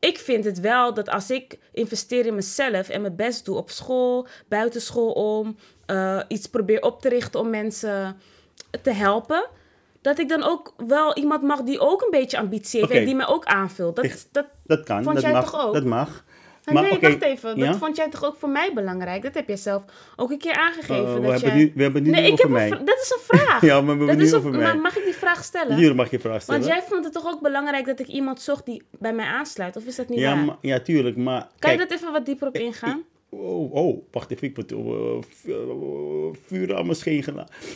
Ik 0.00 0.18
vind 0.18 0.44
het 0.44 0.60
wel 0.60 0.94
dat 0.94 1.08
als 1.08 1.30
ik 1.30 1.58
investeer 1.72 2.26
in 2.26 2.34
mezelf 2.34 2.88
en 2.88 3.00
mijn 3.00 3.16
best 3.16 3.44
doe 3.44 3.56
op 3.56 3.70
school, 3.70 4.26
buitenschool 4.48 5.10
om, 5.12 5.56
eh, 5.86 6.20
iets 6.28 6.46
probeer 6.46 6.82
op 6.82 7.00
te 7.00 7.08
richten 7.08 7.40
om 7.40 7.50
mensen 7.50 8.16
te 8.82 8.90
helpen, 8.92 9.46
dat 10.02 10.18
ik 10.18 10.28
dan 10.28 10.42
ook 10.42 10.74
wel 10.86 11.16
iemand 11.16 11.42
mag 11.42 11.62
die 11.62 11.78
ook 11.80 12.02
een 12.02 12.10
beetje 12.10 12.38
ambitie 12.38 12.80
heeft 12.80 12.92
en 12.92 13.04
die 13.04 13.14
mij 13.14 13.26
ook 13.26 13.44
aanvult. 13.44 13.96
Dat, 13.96 14.04
Ik- 14.04 14.24
dat, 14.32 14.46
Dat 14.64 14.84
kan, 14.84 15.02
Vond 15.02 15.14
dat 15.14 15.24
jij 15.24 15.32
mag. 15.32 15.50
toch 15.50 15.66
ook? 15.66 15.74
Dat 15.74 15.84
mag. 15.84 16.24
Nee, 16.64 16.98
wacht 17.00 17.22
even. 17.22 17.56
ja? 17.56 17.66
Dat 17.66 17.76
vond 17.76 17.96
jij 17.96 18.10
toch 18.10 18.24
ook 18.24 18.36
voor 18.36 18.48
mij 18.48 18.70
belangrijk? 18.74 19.22
Dat 19.22 19.34
heb 19.34 19.48
jij 19.48 19.56
zelf 19.56 19.82
ook 20.16 20.30
een 20.30 20.38
keer 20.38 20.54
aangegeven. 20.54 21.04
Uh, 21.04 21.14
we, 21.14 21.20
dat 21.20 21.30
hebben 21.30 21.48
jij... 21.48 21.56
nu, 21.56 21.72
we 21.74 21.82
hebben 21.82 22.02
het 22.02 22.12
nu 22.12 22.20
nee, 22.20 22.30
niet 22.30 22.40
ik 22.40 22.46
over 22.46 22.60
heb 22.60 22.70
mij. 22.70 22.84
dat 22.84 22.98
is 23.02 23.10
een 23.10 23.36
vraag. 23.36 23.60
Ja, 23.70 23.80
maar 23.80 23.98
we 23.98 24.04
hebben 24.04 24.34
over 24.34 24.50
mij. 24.50 24.60
maar 24.60 24.78
mag 24.78 24.96
ik 24.96 25.04
die 25.04 25.14
vraag 25.14 25.44
stellen? 25.44 25.76
Hier 25.76 25.94
mag 25.94 26.10
je 26.10 26.18
vraag 26.18 26.42
stellen. 26.42 26.60
Want 26.60 26.72
jij 26.72 26.82
vond 26.88 27.04
het 27.04 27.12
toch 27.12 27.26
ook 27.26 27.40
belangrijk 27.40 27.86
dat 27.86 28.00
ik 28.00 28.06
iemand 28.06 28.40
zocht 28.40 28.66
die 28.66 28.82
bij 28.98 29.12
mij 29.12 29.26
aansluit? 29.26 29.76
Of 29.76 29.84
is 29.84 29.96
dat 29.96 30.08
niet 30.08 30.18
ja, 30.18 30.34
waar? 30.34 30.44
maar, 30.44 30.56
ja, 30.60 30.80
tuurlijk, 30.80 31.16
maar... 31.16 31.48
Kan 31.58 31.70
je 31.70 31.76
kijk, 31.76 31.88
dat 31.88 31.98
even 31.98 32.12
wat 32.12 32.26
dieper 32.26 32.48
op 32.48 32.56
ingaan? 32.56 33.02
Oh, 33.28 33.74
oh, 33.74 34.02
wacht 34.10 34.30
even, 34.30 34.48
ik 34.48 34.56
word 34.56 34.72
uh, 34.72 34.78
vu- 35.28 36.38
vuur 36.46 36.76
aan 36.76 36.84
mijn 36.84 36.96
scheen. 36.96 37.24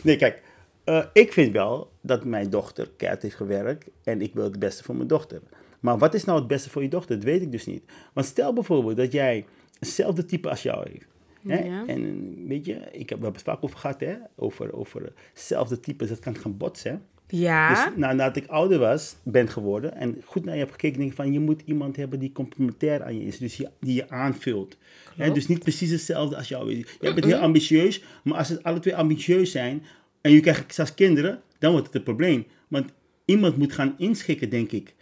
Nee, 0.03 0.15
kijk, 0.15 0.41
eh, 0.83 1.05
ik 1.13 1.33
vind 1.33 1.51
wel 1.51 1.91
dat 2.01 2.23
mijn 2.23 2.49
dochter 2.49 2.89
keihard 2.97 3.21
heeft 3.21 3.35
gewerkt 3.35 3.89
en 4.03 4.21
ik 4.21 4.33
wil 4.33 4.43
het 4.43 4.59
beste 4.59 4.83
voor 4.83 4.95
mijn 4.95 5.07
dochter. 5.07 5.41
Maar 5.79 5.97
wat 5.97 6.13
is 6.13 6.23
nou 6.23 6.39
het 6.39 6.47
beste 6.47 6.69
voor 6.69 6.81
je 6.81 6.89
dochter? 6.89 7.15
Dat 7.15 7.25
weet 7.25 7.41
ik 7.41 7.51
dus 7.51 7.65
niet. 7.65 7.83
Want 8.13 8.27
stel 8.27 8.53
bijvoorbeeld 8.53 8.97
dat 8.97 9.11
jij 9.11 9.45
hetzelfde 9.79 10.25
type 10.25 10.49
als 10.49 10.63
jou 10.63 10.89
heeft. 10.89 11.07
Hè? 11.47 11.63
Ja. 11.63 11.85
En 11.87 12.33
weet 12.47 12.65
je, 12.65 12.73
ik 12.73 13.09
heb, 13.09 13.19
we 13.19 13.23
hebben 13.23 13.31
het 13.33 13.41
vaak 13.41 13.63
over 13.63 13.77
gehad, 13.77 13.99
hè? 13.99 14.15
Over, 14.35 14.73
over 14.73 15.13
hetzelfde 15.33 15.79
type, 15.79 16.07
dat 16.07 16.19
kan 16.19 16.35
gaan 16.35 16.57
botsen. 16.57 17.01
Ja. 17.27 17.73
Dus 17.73 17.95
nadat 17.95 18.35
ik 18.35 18.47
ouder 18.47 18.79
was, 18.79 19.15
ben 19.23 19.49
geworden 19.49 19.95
en 19.95 20.21
goed 20.25 20.45
naar 20.45 20.53
je 20.53 20.59
hebt 20.59 20.71
gekeken, 20.71 20.97
denk 20.97 21.09
ik 21.09 21.15
van 21.15 21.33
je 21.33 21.39
moet 21.39 21.61
iemand 21.65 21.95
hebben 21.95 22.19
die 22.19 22.31
complementair 22.31 23.03
aan 23.03 23.19
je 23.19 23.25
is, 23.25 23.37
dus 23.37 23.61
die 23.79 23.93
je 23.93 24.09
aanvult. 24.09 24.77
Hè, 25.15 25.31
dus 25.31 25.47
niet 25.47 25.59
precies 25.59 25.91
hetzelfde 25.91 26.37
als 26.37 26.47
jou. 26.47 26.85
Jij 26.99 27.13
bent 27.13 27.25
heel 27.25 27.37
ambitieus, 27.37 28.03
maar 28.23 28.37
als 28.37 28.49
het 28.49 28.63
alle 28.63 28.79
twee 28.79 28.95
ambitieus 28.95 29.51
zijn 29.51 29.83
en 30.21 30.31
je 30.31 30.39
krijgt 30.39 30.73
zelfs 30.73 30.93
kinderen, 30.93 31.41
dan 31.59 31.71
wordt 31.71 31.87
het 31.87 31.95
een 31.95 32.03
probleem. 32.03 32.45
Want 32.67 32.91
iemand 33.25 33.57
moet 33.57 33.73
gaan 33.73 33.95
inschikken, 33.97 34.49
denk 34.49 34.71
ik. 34.71 34.95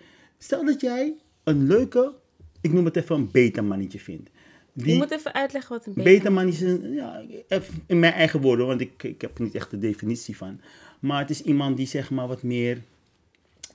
Stel 0.43 0.65
dat 0.65 0.81
jij 0.81 1.13
een 1.43 1.67
leuke, 1.67 2.13
ik 2.61 2.73
noem 2.73 2.85
het 2.85 2.95
even 2.95 3.15
een 3.15 3.31
beta-mannetje 3.31 3.99
vindt. 3.99 4.29
je 4.73 4.83
Die, 4.83 4.95
moet 4.95 5.11
even 5.11 5.33
uitleggen 5.33 5.71
wat 5.71 5.85
een 5.85 5.93
beta... 5.93 6.09
Beta-man 6.09 6.47
is 6.47 6.59
ja, 6.95 7.23
in 7.87 7.99
mijn 7.99 8.13
eigen 8.13 8.41
woorden, 8.41 8.67
want 8.67 8.81
ik, 8.81 9.03
ik 9.03 9.21
heb 9.21 9.37
er 9.37 9.43
niet 9.43 9.55
echt 9.55 9.71
de 9.71 9.77
definitie 9.77 10.37
van. 10.37 10.59
Maar 10.99 11.19
het 11.19 11.29
is 11.29 11.41
iemand 11.41 11.77
die 11.77 11.87
zeg 11.87 12.11
maar 12.11 12.27
wat 12.27 12.43
meer 12.43 12.81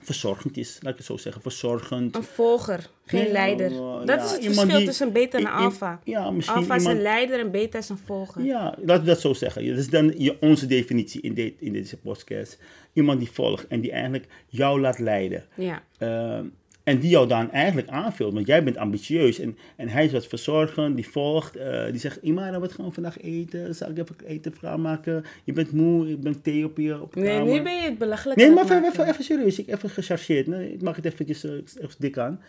verzorgend 0.09 0.57
is, 0.57 0.79
laat 0.81 0.93
ik 0.93 0.99
het 0.99 1.07
zo 1.07 1.17
zeggen, 1.17 1.43
verzorgend. 1.43 2.17
Een 2.17 2.23
volger, 2.23 2.91
geen 3.05 3.33
leider. 3.33 3.73
oh, 3.73 3.99
dat 3.99 4.09
ja, 4.09 4.25
is 4.25 4.31
het 4.31 4.45
verschil 4.45 4.77
die- 4.77 4.87
tussen 4.87 5.13
beta 5.13 5.39
en 5.39 5.47
alpha. 5.47 6.01
Ja, 6.05 6.31
misschien 6.31 6.57
Alpha 6.59 6.75
is 6.75 6.81
iemand... 6.81 6.97
een 6.97 7.03
leider 7.03 7.41
en 7.41 7.51
beta 7.51 7.79
is 7.79 7.89
een 7.89 7.99
volger. 7.99 8.45
Ja, 8.45 8.75
laten 8.85 9.05
we 9.05 9.09
dat 9.09 9.21
zo 9.21 9.33
zeggen. 9.35 9.69
Dat 9.69 9.79
is 9.79 9.91
dan 9.91 10.15
je, 10.17 10.37
onze 10.41 10.67
definitie 10.67 11.21
in, 11.21 11.35
dit, 11.35 11.55
in 11.59 11.73
deze 11.73 11.97
podcast. 11.97 12.59
Iemand 12.93 13.19
die 13.19 13.31
volgt 13.31 13.67
en 13.67 13.81
die 13.81 13.93
eigenlijk 13.93 14.27
jou 14.47 14.81
laat 14.81 14.99
leiden. 14.99 15.45
Ja. 15.55 15.83
Ehm, 15.99 16.47
En 16.89 16.99
die 16.99 17.11
jou 17.11 17.29
dan 17.29 17.51
eigenlijk 17.53 17.89
aanvult, 17.89 18.35
want 18.35 18.47
jij 18.47 18.65
bent 18.65 18.77
ambitieus 18.77 19.39
en, 19.39 19.59
en 19.77 19.89
hij 19.89 20.05
is 20.05 20.13
wat 20.13 20.27
verzorgend, 20.27 20.97
die 20.97 21.09
volgt, 21.09 21.57
eh, 21.57 21.85
die 21.91 22.01
zegt, 22.01 22.19
Imara, 22.23 22.61
wat 22.61 22.73
gaan 22.73 22.85
we 22.87 22.93
vandaag 22.93 23.21
eten? 23.21 23.75
Zal 23.75 23.91
ik 23.91 23.99
even 23.99 24.17
eten 24.27 24.81
maken? 24.81 25.25
Je 25.45 25.53
bent 25.53 25.73
moe, 25.73 26.09
ik 26.11 26.21
ben 26.21 26.43
thee 26.43 26.65
op 26.65 26.77
je 26.79 27.01
op 27.01 27.15
Nee, 27.15 27.41
nu 27.41 27.63
ben 27.63 27.75
je 27.75 27.83
het 27.83 27.99
belachelijk 27.99 28.39
Nee, 28.41 28.51
maar 28.51 28.65
even, 28.65 28.85
even, 28.85 29.09
even 29.09 29.25
serieus, 29.25 29.59
ik 29.59 29.69
even 29.69 29.91
gechargeerd. 29.91 30.47
Nee, 30.47 30.73
ik 30.73 30.83
mag 30.83 30.97
het 30.97 31.05
eventjes 31.05 31.45
eh, 31.45 31.53
even 31.53 31.95
dik 31.99 32.19
aan. 32.19 32.41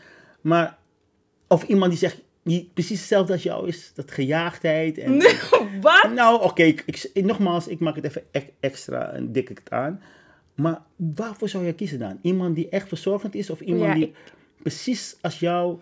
Maar, 0.41 0.77
of 1.47 1.63
iemand 1.63 1.91
die 1.91 1.99
zegt, 1.99 2.21
die 2.43 2.69
precies 2.73 2.99
hetzelfde 2.99 3.33
als 3.33 3.43
jou 3.43 3.67
is, 3.67 3.91
dat 3.95 4.11
gejaagdheid. 4.11 4.97
En, 4.97 5.17
Wat? 5.81 6.11
Nou, 6.13 6.43
oké, 6.43 6.63
ik, 6.63 6.83
ik- 6.85 7.25
nogmaals, 7.25 7.67
ik 7.67 7.79
maak 7.79 7.95
het 7.95 8.05
even 8.05 8.23
extra 8.59 9.11
en 9.11 9.31
dik 9.31 9.49
ik 9.49 9.57
het 9.57 9.71
aan. 9.71 10.01
Maar 10.61 10.81
waarvoor 10.95 11.49
zou 11.49 11.65
je 11.65 11.73
kiezen 11.73 11.99
dan? 11.99 12.19
Iemand 12.21 12.55
die 12.55 12.69
echt 12.69 12.87
verzorgend 12.87 13.35
is 13.35 13.49
of 13.49 13.59
iemand 13.61 13.83
Ja, 13.85 13.93
die 13.93 14.03
ik- 14.07 14.15
precies 14.61 15.17
als 15.21 15.39
jou 15.39 15.79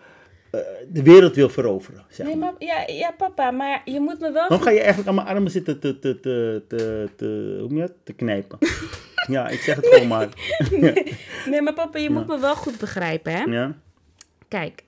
eh, 0.50 0.60
de 0.88 1.02
wereld 1.02 1.34
wil 1.34 1.48
veroveren? 1.48 2.04
Zeg 2.08 2.26
Nee, 2.26 2.36
maar. 2.36 2.52
ja, 2.58 2.86
ja, 2.86 3.10
papa, 3.10 3.50
maar 3.50 3.82
je 3.84 4.00
moet 4.00 4.20
me 4.20 4.32
wel... 4.32 4.48
Waarom 4.48 4.60
ga 4.60 4.70
je 4.70 4.78
eigenlijk 4.78 5.08
aan 5.08 5.14
mijn 5.14 5.26
armen 5.26 5.50
zitten 5.50 5.80
te, 5.80 5.98
te, 5.98 6.20
te, 6.20 6.62
te, 6.68 7.08
te, 7.16 7.56
hoe 7.58 7.68
noem 7.68 7.74
je 7.76 7.80
dat? 7.86 7.92
te 8.02 8.12
knijpen? 8.12 8.58
ja, 9.34 9.48
ik 9.48 9.60
zeg 9.60 9.76
het 9.76 9.86
gewoon 9.86 10.08
maar. 10.08 10.28
Nee, 11.50 11.62
maar 11.62 11.74
papa, 11.74 11.98
je 11.98 12.10
moet 12.10 12.26
me 12.26 12.38
wel 12.38 12.56
goed 12.56 12.78
begrijpen, 12.78 13.32
hè? 13.32 13.42
Ja? 13.42 13.76
Kijk, 14.48 14.84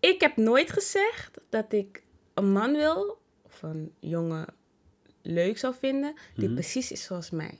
ik 0.00 0.20
heb 0.20 0.36
nooit 0.36 0.72
gezegd 0.72 1.40
dat 1.48 1.72
ik 1.72 2.02
een 2.34 2.52
man 2.52 2.72
wil, 2.72 3.18
of 3.46 3.62
een 3.62 3.92
jongen 4.00 4.46
leuk 5.22 5.58
zou 5.58 5.74
vinden, 5.78 6.14
die 6.34 6.44
Mhm. 6.46 6.54
precies 6.54 6.92
is 6.92 7.02
zoals 7.04 7.30
mij. 7.30 7.58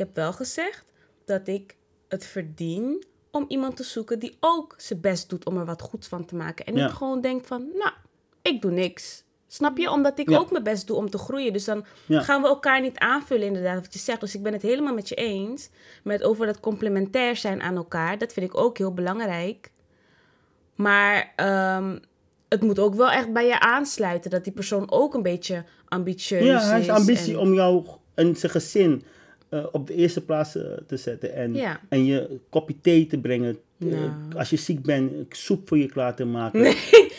Ik 0.00 0.06
heb 0.06 0.14
wel 0.16 0.32
gezegd 0.32 0.92
dat 1.24 1.48
ik 1.48 1.76
het 2.08 2.26
verdien 2.26 3.04
om 3.30 3.44
iemand 3.48 3.76
te 3.76 3.82
zoeken 3.82 4.18
die 4.18 4.36
ook 4.40 4.74
zijn 4.76 5.00
best 5.00 5.28
doet 5.28 5.44
om 5.46 5.56
er 5.58 5.64
wat 5.64 5.82
goeds 5.82 6.08
van 6.08 6.24
te 6.24 6.34
maken. 6.36 6.66
En 6.66 6.76
Ja. 6.76 6.84
niet 6.86 6.94
gewoon 6.94 7.20
denkt 7.20 7.46
van, 7.46 7.68
nou, 7.74 7.92
ik 8.42 8.62
doe 8.62 8.70
niks. 8.70 9.24
Snap 9.46 9.78
je? 9.78 9.90
Omdat 9.90 10.18
ik 10.18 10.30
Ja. 10.30 10.38
ook 10.38 10.50
mijn 10.50 10.62
best 10.64 10.86
doe 10.86 10.96
om 10.96 11.10
te 11.10 11.18
groeien. 11.18 11.52
Dus 11.52 11.64
dan 11.64 11.84
Ja. 12.06 12.20
gaan 12.22 12.42
we 12.42 12.48
elkaar 12.48 12.80
niet 12.80 12.98
aanvullen, 12.98 13.46
inderdaad, 13.46 13.80
wat 13.82 13.92
je 13.92 13.98
zegt. 13.98 14.20
Dus 14.20 14.34
ik 14.34 14.42
ben 14.42 14.52
het 14.52 14.62
helemaal 14.62 14.94
met 14.94 15.08
je 15.08 15.14
eens. 15.14 15.70
Met 16.04 16.22
over 16.22 16.46
dat 16.46 16.60
complementair 16.60 17.36
zijn 17.36 17.62
aan 17.62 17.76
elkaar. 17.76 18.18
Dat 18.18 18.32
vind 18.32 18.46
ik 18.46 18.56
ook 18.56 18.78
heel 18.78 18.94
belangrijk. 18.94 19.70
Maar 20.76 21.32
ehm, 21.36 21.98
het 22.48 22.60
moet 22.62 22.78
ook 22.78 22.94
wel 22.94 23.10
echt 23.10 23.32
bij 23.32 23.46
je 23.46 23.60
aansluiten. 23.60 24.30
Dat 24.30 24.44
die 24.44 24.52
persoon 24.52 24.90
ook 24.90 25.14
een 25.14 25.22
beetje 25.22 25.64
ambitieus 25.88 26.44
Ja, 26.44 26.58
hij 26.60 26.80
is. 26.80 26.86
heeft 26.86 26.98
ambitie 26.98 27.32
en- 27.32 27.38
om 27.40 27.54
jou 27.54 27.86
en 28.14 28.36
zijn 28.36 28.52
gezin 28.52 29.04
eh, 29.50 29.64
op 29.72 29.86
de 29.86 29.94
eerste 29.94 30.20
plaats 30.24 30.56
eh, 30.56 30.62
te 30.86 30.96
zetten. 30.96 31.34
En, 31.34 31.54
Ja. 31.54 31.80
en 31.88 32.04
je 32.04 32.38
kopje 32.48 32.74
thee 32.80 33.06
te 33.06 33.18
brengen. 33.18 33.58
eh, 33.78 33.86
Nou. 33.88 34.10
als 34.36 34.50
je 34.50 34.56
ziek 34.56 34.82
bent, 34.82 35.12
soep 35.28 35.68
voor 35.68 35.78
je 35.78 35.86
klaar 35.88 36.14
te 36.16 36.24
maken. 36.24 36.60
Nee, 36.60 36.76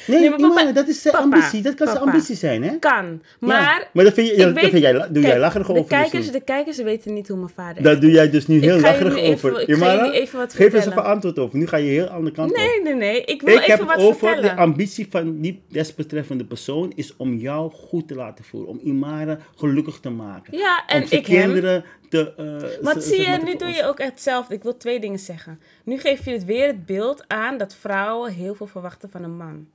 Nee, 0.08 0.20
Nee, 0.20 0.30
maar 0.30 0.40
papa- 0.40 0.52
Imane, 0.62 0.74
dat 0.74 0.88
is 0.88 1.02
zijn 1.02 1.14
papa, 1.14 1.26
ambitie. 1.26 1.62
Dat 1.62 1.74
kan 1.76 1.88
zijn 1.88 2.00
ambitie 2.00 2.36
zijn, 2.36 2.64
hè? 2.64 2.78
kan. 2.80 3.22
Maar, 3.40 3.62
ja. 3.62 3.88
maar 3.94 4.04
dat 4.04 4.14
vind, 4.14 4.28
je, 4.28 4.34
ik 4.34 4.40
dat 4.40 4.54
weet- 4.54 4.70
vind 4.70 4.82
jij, 4.82 5.08
doe 5.12 5.24
jij 5.24 5.40
lacherig 5.40 5.68
de 5.68 5.74
over. 5.74 5.86
kijkers, 5.88 6.32
de 6.32 6.42
kijkers 6.42 6.78
weten 6.78 7.14
niet 7.14 7.28
hoe 7.28 7.38
mijn 7.38 7.52
vader 7.56 7.84
Dat 7.84 8.02
doe 8.02 8.12
jij 8.12 8.30
dus 8.30 8.48
nu 8.48 8.60
heel 8.60 8.80
lacherig 8.80 9.14
nu 9.14 9.20
even- 9.20 9.50
over. 9.50 9.62
ik 9.62 9.68
ga 9.68 9.74
Imara, 9.76 10.04
jullie 10.06 10.20
even 10.20 10.40
wat 10.40 10.54
geef 10.54 10.74
eens 10.74 10.86
even 10.86 11.04
antwoord 11.04 11.40
over. 11.40 11.58
Nu 11.58 11.68
ga 11.68 11.78
je 11.78 11.90
heel 11.90 12.08
andere 12.08 12.36
kant 12.36 12.52
op. 12.52 12.58
Nee, 12.58 12.82
nee, 12.84 12.94
nee. 12.96 13.24
Ik 13.24 13.42
wil 13.42 13.56
Ik 13.56 13.64
heb 13.64 13.76
even 13.80 13.86
wat 13.86 13.98
over 13.98 14.28
vertellen. 14.28 14.56
de 14.56 14.62
ambitie 14.62 15.08
van 15.10 15.42
die 15.42 15.62
desbetreffende 15.68 16.46
persoon 16.46 16.92
is 16.96 17.14
om 17.18 17.34
jou 17.36 17.72
goed 17.72 18.08
te 18.08 18.16
laten 18.16 18.46
voelen. 18.46 18.70
Om 18.70 18.80
Imara 18.84 19.38
gelukkig 19.56 20.00
te 20.00 20.10
maken. 20.10 20.58
Ja, 20.58 20.84
en 20.88 21.02
om 21.04 21.08
ik 21.10 21.26
hem. 21.26 21.40
kinderen 21.42 21.84
te... 22.10 22.34
eh, 22.38 22.84
Want 22.84 23.04
z- 23.04 23.08
zie 23.08 23.20
je, 23.22 23.38
nu 23.46 23.56
doe 23.56 23.68
je 23.70 23.86
ook 23.86 24.00
echt 24.00 24.10
hetzelfde. 24.12 24.54
Ik 24.54 24.64
wil 24.64 24.78
twee 24.78 25.00
dingen 25.00 25.20
zeggen. 25.20 25.60
Nu 25.84 25.98
geef 26.00 26.26
je 26.26 26.32
het 26.32 26.46
weer 26.46 26.68
het 26.68 26.86
beeld 26.86 27.24
aan 27.28 27.58
dat 27.58 27.76
vrouwen 27.76 28.32
heel 28.34 28.56
veel 28.56 28.68
verwachten 28.68 29.10
van 29.12 29.24
een 29.24 29.38
man. 29.38 29.68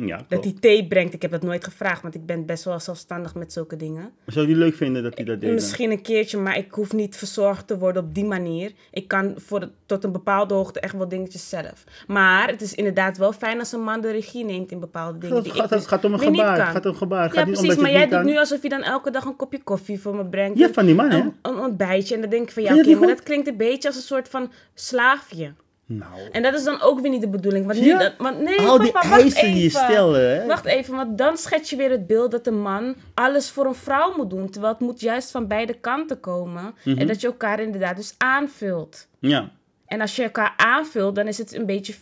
Ja, 0.00 0.16
Dat 0.16 0.26
klopt. 0.28 0.44
hij 0.44 0.54
thee 0.60 0.86
brengt. 0.86 1.14
Ik 1.14 1.22
heb 1.22 1.30
dat 1.30 1.42
nooit 1.42 1.64
gevraagd, 1.64 2.02
want 2.02 2.14
ik 2.14 2.26
ben 2.26 2.46
best 2.46 2.64
wel 2.64 2.80
zelfstandig 2.80 3.34
met 3.34 3.52
zulke 3.52 3.76
dingen. 3.76 4.10
Zou 4.26 4.48
je 4.48 4.54
leuk 4.56 4.74
vinden 4.74 5.02
dat 5.02 5.14
hij 5.16 5.24
dat 5.24 5.40
deed? 5.40 5.52
Misschien 5.52 5.90
een 5.90 6.02
keertje, 6.02 6.38
maar 6.38 6.56
ik 6.56 6.72
hoef 6.72 6.92
niet 6.92 7.16
verzorgd 7.16 7.66
te 7.66 7.78
worden 7.78 8.02
op 8.04 8.14
die 8.14 8.24
manier. 8.24 8.72
Ik 8.90 9.08
kan 9.08 9.32
voor 9.36 9.60
de- 9.60 9.70
tot 9.86 10.04
een 10.04 10.12
bepaalde 10.12 10.54
hoogte 10.54 10.80
echt 10.80 10.94
wel 10.96 11.08
dingetjes 11.08 11.48
zelf. 11.48 11.84
Maar 12.06 12.48
het 12.48 12.60
is 12.60 12.74
inderdaad 12.74 13.16
wel 13.18 13.32
fijn 13.32 13.58
als 13.58 13.72
een 13.72 13.82
man 13.82 14.00
de 14.00 14.10
regie 14.10 14.44
neemt 14.44 14.70
in 14.70 14.80
bepaalde 14.80 15.18
dingen. 15.18 15.36
Het 15.36 15.50
gaat, 15.52 15.86
gaat 15.86 16.04
om 16.04 16.12
een 16.12 16.18
gebaar. 16.18 16.58
Het 16.58 16.68
gaat 16.68 16.86
om 16.86 16.94
gebaar. 16.94 17.24
Ja, 17.24 17.30
gaat 17.30 17.46
niet 17.46 17.58
precies. 17.58 17.76
Maar 17.80 17.90
jij 17.90 18.00
doet 18.00 18.10
kan. 18.10 18.24
nu 18.26 18.38
alsof 18.38 18.62
je 18.62 18.68
dan 18.68 18.82
elke 18.82 19.10
dag 19.10 19.24
een 19.24 19.36
kopje 19.36 19.62
koffie 19.62 20.00
voor 20.00 20.14
me 20.16 20.24
brengt. 20.24 20.58
Ja, 20.58 20.68
van 20.72 20.86
die 20.86 20.94
man, 20.94 21.10
hè? 21.10 21.18
Een, 21.18 21.34
een 21.42 21.58
ontbijtje. 21.58 22.14
En 22.14 22.20
dan 22.20 22.30
denk 22.30 22.42
ik 22.42 22.50
van, 22.50 22.62
ja, 22.62 22.74
oké, 22.76 22.94
maar 22.94 23.08
dat 23.08 23.22
klinkt 23.22 23.48
een 23.48 23.56
beetje 23.56 23.88
als 23.88 23.96
een 23.96 24.02
soort 24.02 24.28
van 24.28 24.50
slaafje. 24.74 25.52
Nou, 25.86 26.28
En 26.32 26.42
dat 26.42 26.54
is 26.54 26.64
dan 26.64 26.80
ook 26.80 27.00
weer 27.00 27.10
niet 27.10 27.20
de 27.20 27.28
bedoeling. 27.28 27.66
Want 27.66 27.80
nu, 27.80 27.98
dat, 27.98 28.12
want 28.18 28.40
nee, 28.40 28.60
al 28.60 28.78
die 28.78 28.92
papa, 28.92 29.08
wacht 29.08 29.22
eisen 29.22 29.42
die 29.42 29.54
je 29.54 29.62
even. 29.64 29.80
stelt, 29.80 30.14
hè? 30.14 30.46
Wacht 30.46 30.64
even, 30.64 30.96
want 30.96 31.18
dan 31.18 31.36
schets 31.36 31.70
je 31.70 31.76
weer 31.76 31.90
het 31.90 32.06
beeld 32.06 32.30
dat 32.30 32.44
de 32.44 32.50
man 32.50 32.96
alles 33.14 33.50
voor 33.50 33.66
een 33.66 33.74
vrouw 33.74 34.16
moet 34.16 34.30
doen. 34.30 34.50
Terwijl 34.50 34.72
het 34.72 34.82
moet 34.82 35.00
juist 35.00 35.30
van 35.30 35.46
beide 35.46 35.74
kanten 35.74 36.20
komen. 36.20 36.74
Mhm. 36.84 36.98
En 36.98 37.06
dat 37.06 37.20
je 37.20 37.26
elkaar 37.26 37.60
inderdaad 37.60 37.96
dus 37.96 38.14
aanvult. 38.18 39.08
Ja. 39.18 39.50
En 39.86 40.00
als 40.00 40.16
je 40.16 40.22
elkaar 40.22 40.54
aanvult, 40.56 41.14
dan 41.14 41.26
is 41.26 41.38
het 41.38 41.54
een 41.54 41.66
beetje 41.66 41.94
50-50. 41.94 41.96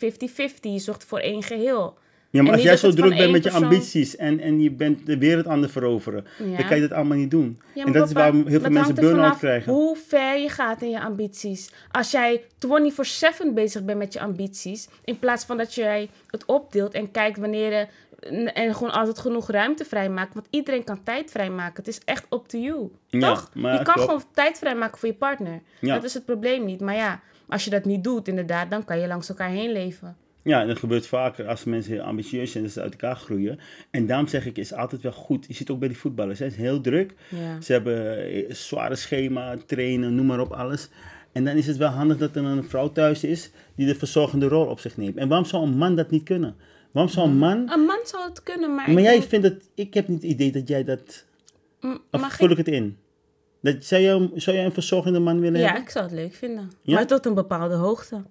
Je 0.61 0.79
zorgt 0.79 1.05
voor 1.05 1.19
één 1.19 1.43
geheel. 1.43 1.99
Ja, 2.33 2.43
maar 2.43 2.53
als 2.53 2.63
jij 2.63 2.77
zo 2.77 2.91
druk 2.91 3.17
bent 3.17 3.31
met 3.33 3.43
je 3.45 3.51
persoon- 3.51 3.63
ambities 3.69 4.17
en, 4.17 4.41
en 4.41 4.61
je 4.61 4.71
bent 4.71 5.07
de 5.07 5.19
wereld 5.19 5.47
aan 5.47 5.63
het 5.63 5.71
veroveren, 5.71 6.27
Ja. 6.39 6.57
dan 6.57 6.67
kan 6.67 6.77
je 6.77 6.83
dat 6.89 6.93
allemaal 6.93 7.17
niet 7.17 7.31
doen. 7.31 7.61
Ja, 7.75 7.85
en 7.85 7.93
dat 7.93 8.07
is 8.07 8.13
waarom 8.13 8.47
heel 8.47 8.61
veel 8.61 8.71
mensen 8.71 8.95
burn-out 8.95 9.39
krijgen. 9.39 9.73
Hoe 9.73 9.97
ver 10.07 10.39
je 10.39 10.49
gaat 10.49 10.83
in 10.83 10.91
je 10.91 11.01
ambities. 11.01 11.71
Als 11.91 12.11
jij 12.11 12.43
24-7 12.59 13.55
bezig 13.55 13.85
bent 13.85 13.99
met 13.99 14.13
je 14.13 14.21
ambities, 14.21 14.89
in 15.05 15.19
plaats 15.19 15.45
van 15.45 15.57
dat 15.57 15.75
jij 15.75 16.09
het 16.27 16.45
opdeelt 16.45 16.95
en 16.95 17.11
kijkt 17.11 17.39
wanneer 17.39 17.73
je. 17.73 17.87
En 18.53 18.75
gewoon 18.75 18.93
altijd 18.93 19.19
genoeg 19.19 19.51
ruimte 19.51 19.85
vrijmaakt. 19.85 20.35
Want 20.35 20.47
iedereen 20.51 20.85
kan 20.85 21.03
tijd 21.03 21.31
vrijmaken. 21.31 21.77
Het 21.77 21.89
is 21.89 22.01
echt 22.05 22.27
up 22.31 22.47
to 22.47 22.59
you. 22.59 22.91
Toch? 23.11 23.51
je 23.55 23.61
kan 23.63 23.83
klopt. 23.85 24.01
gewoon 24.01 24.23
tijd 24.35 24.59
vrijmaken 24.59 24.99
voor 24.99 25.09
je 25.09 25.15
partner. 25.15 25.61
Dat 25.81 26.05
is 26.05 26.15
het 26.15 26.25
probleem 26.25 26.65
niet. 26.65 26.81
Maar 26.81 26.95
ja, 26.95 27.21
als 27.49 27.65
je 27.65 27.71
dat 27.71 27.85
niet 27.85 28.05
doet, 28.05 28.29
inderdaad, 28.29 28.71
dan 28.71 28.85
kan 28.85 28.99
je 29.01 29.07
langs 29.07 29.29
elkaar 29.29 29.49
heen 29.49 29.73
leven. 29.73 30.17
Ja, 30.45 30.61
en 30.61 30.67
dat 30.69 30.79
gebeurt 30.79 31.07
vaker 31.07 31.47
als 31.47 31.65
mensen 31.65 31.93
heel 31.93 32.03
ambitieus 32.03 32.53
zijn, 32.53 32.65
dat 32.65 32.73
ze 32.73 32.81
uit 32.81 32.91
elkaar 32.93 33.17
groeien. 33.17 33.59
En 33.91 34.07
daarom 34.07 34.27
zeg 34.27 34.47
ik, 34.47 34.59
is 34.59 34.73
altijd 34.73 35.03
wel 35.03 35.13
goed. 35.13 35.45
Je 35.49 35.55
ziet 35.55 35.71
ook 35.71 35.79
bij 35.79 35.89
die 35.89 35.99
voetballers, 35.99 36.39
hè. 36.39 36.51
zijn 36.51 36.61
heel 36.63 36.81
druk. 36.81 37.15
Ja. 37.29 37.61
Ze 37.61 37.73
hebben 37.73 38.17
eh, 38.27 38.49
een 38.49 38.57
zware 38.57 38.95
schema, 38.97 39.57
trainen, 39.67 40.15
noem 40.15 40.27
maar 40.27 40.41
op, 40.41 40.53
alles. 40.53 40.89
En 41.33 41.45
dan 41.45 41.57
is 41.57 41.67
het 41.67 41.77
wel 41.77 41.89
handig 41.89 42.17
dat 42.19 42.37
er 42.37 42.45
een 42.45 42.65
vrouw 42.65 42.93
thuis 42.93 43.25
is 43.25 43.51
die 43.77 43.87
de 43.87 43.95
verzorgende 43.95 44.49
rol 44.49 44.67
op 44.67 44.81
zich 44.81 44.97
neemt. 44.97 45.17
En 45.17 45.29
waarom 45.29 45.47
zou 45.47 45.63
een 45.67 45.77
man 45.77 45.97
dat 45.97 46.11
niet 46.11 46.23
kunnen? 46.23 46.57
Waarom 46.93 47.13
zou 47.13 47.29
een 47.29 47.37
man... 47.39 47.71
Een 47.71 47.81
man 47.85 48.01
zou 48.05 48.29
het 48.29 48.43
kunnen, 48.43 48.75
maar. 48.75 48.91
Maar 48.91 49.03
jij 49.03 49.13
denk- 49.13 49.29
vindt 49.29 49.47
het... 49.47 49.71
Ik 49.75 49.95
heb 49.95 50.09
niet 50.09 50.23
het 50.23 50.31
idee 50.31 50.53
dat 50.53 50.69
jij 50.69 50.85
dat... 50.85 51.25
M- 51.81 51.97
Of 52.11 52.33
vul 52.33 52.51
ik- 52.51 52.57
het 52.57 52.69
in? 52.69 52.97
Dat, 53.63 53.85
zou, 53.85 54.03
jij, 54.03 54.31
zou 54.35 54.57
jij 54.57 54.65
een 54.65 54.73
verzorgende 54.73 55.19
man 55.19 55.41
willen 55.41 55.59
Ja, 55.61 55.65
hebben? 55.67 55.83
ik 55.83 55.91
zou 55.91 56.05
het 56.05 56.15
leuk 56.15 56.35
vinden. 56.35 56.71
Ja? 56.83 56.95
Maar 56.95 57.07
tot 57.07 57.27
een 57.27 57.35
bepaalde 57.35 57.75
hoogte. 57.75 58.23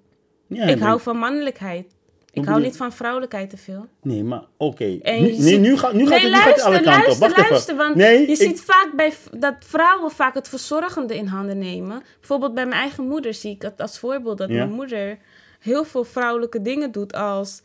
Ja, 0.48 0.64
ik 0.64 0.80
hou 0.80 1.00
van 1.02 1.18
mannelijkheid. 1.18 1.96
Ik 2.34 2.46
hou 2.46 2.60
je? 2.60 2.66
niet 2.66 2.78
van 2.78 2.92
vrouwelijkheid 2.94 3.50
te 3.50 3.58
veel. 3.58 3.86
Nee, 4.02 4.24
maar 4.24 4.44
oké. 4.58 4.98
En 5.02 5.22
Nu, 5.22 5.28
je 5.28 5.32
nee, 5.32 5.42
ziet- 5.42 5.60
nu, 5.60 5.78
gaat 5.78 5.94
nu, 5.94 6.08
gaat 6.08 6.22
het, 6.22 6.30
nu 6.32 6.36
gaat 6.38 6.56
het 6.56 6.64
alle 6.64 6.72
luister, 6.84 6.92
kanten 6.94 7.12
op. 7.12 7.20
luister, 7.20 7.20
Wacht 7.20 7.38
even. 7.38 7.50
luister. 7.50 7.76
Want 7.76 7.96
nee, 7.96 8.20
je 8.20 8.28
ik- 8.28 8.36
ziet 8.36 8.62
vaak 8.62 8.92
bij, 8.96 9.14
dat 9.40 9.56
vrouwen 9.60 10.12
vaak 10.12 10.34
het 10.34 10.50
verzorgende 10.50 11.16
in 11.16 11.26
handen 11.26 11.58
nemen. 11.58 12.04
Bijvoorbeeld 12.20 12.54
bij 12.54 12.66
mijn 12.66 12.82
eigen 12.82 13.08
moeder 13.08 13.34
zie 13.34 13.52
ik 13.52 13.62
het 13.62 13.82
als 13.82 14.00
voorbeeld. 14.00 14.38
Dat 14.38 14.50
Ja. 14.50 14.56
mijn 14.56 14.72
moeder 14.72 15.18
heel 15.60 15.84
veel 15.84 16.04
vrouwelijke 16.04 16.62
dingen 16.62 16.92
doet 16.92 17.14
als... 17.14 17.62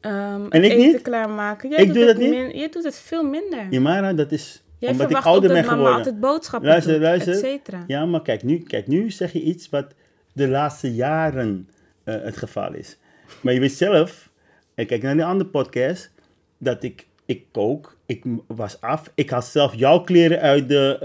ehm, 0.00 0.46
En 0.48 0.64
ik 0.64 0.70
eten 0.72 0.78
niet? 0.86 1.02
klaarmaken. 1.02 1.68
Jij 1.70 1.78
Ik 1.78 1.86
doet 1.86 1.94
doe 1.96 2.04
dat 2.06 2.16
niet? 2.16 2.30
min- 2.30 2.56
jij 2.56 2.68
doet 2.68 2.84
het 2.84 2.96
veel 2.98 3.22
minder. 3.24 3.66
Imara, 3.70 4.12
dat 4.12 4.32
is 4.32 4.62
Jij 4.78 4.90
omdat 4.90 5.10
ik 5.10 5.16
ouder 5.16 5.48
dat 5.48 5.58
ben 5.58 5.60
mama 5.66 5.76
geworden. 5.76 5.96
altijd 5.96 6.20
boodschappen 6.20 6.68
Luister, 6.68 6.92
doet, 6.92 7.02
luister. 7.02 7.32
et 7.32 7.38
cetera. 7.38 7.84
Ja, 7.86 8.04
maar 8.06 8.22
kijk 8.22 8.42
nu, 8.42 8.58
kijk, 8.58 8.86
nu 8.86 9.10
zeg 9.10 9.32
je 9.32 9.42
iets 9.42 9.68
wat 9.68 9.86
de 10.32 10.48
laatste 10.48 10.94
jaren 10.94 11.68
eh, 12.04 12.14
het 12.22 12.36
geval 12.36 12.74
is. 12.74 12.96
Maar 13.40 13.52
je 13.52 13.60
weet 13.60 13.72
zelf, 13.72 14.28
en 14.74 14.86
kijk 14.86 15.02
naar 15.02 15.14
die 15.14 15.24
andere 15.24 15.50
podcast, 15.50 16.10
dat 16.58 16.82
ik, 16.82 17.06
ik 17.26 17.44
kook, 17.50 17.96
ik 18.06 18.24
was 18.46 18.80
af, 18.80 19.10
ik 19.14 19.30
haal 19.30 19.42
zelf 19.42 19.74
jouw 19.74 20.00
kleren 20.00 20.40
uit 20.40 20.68
de, 20.68 20.98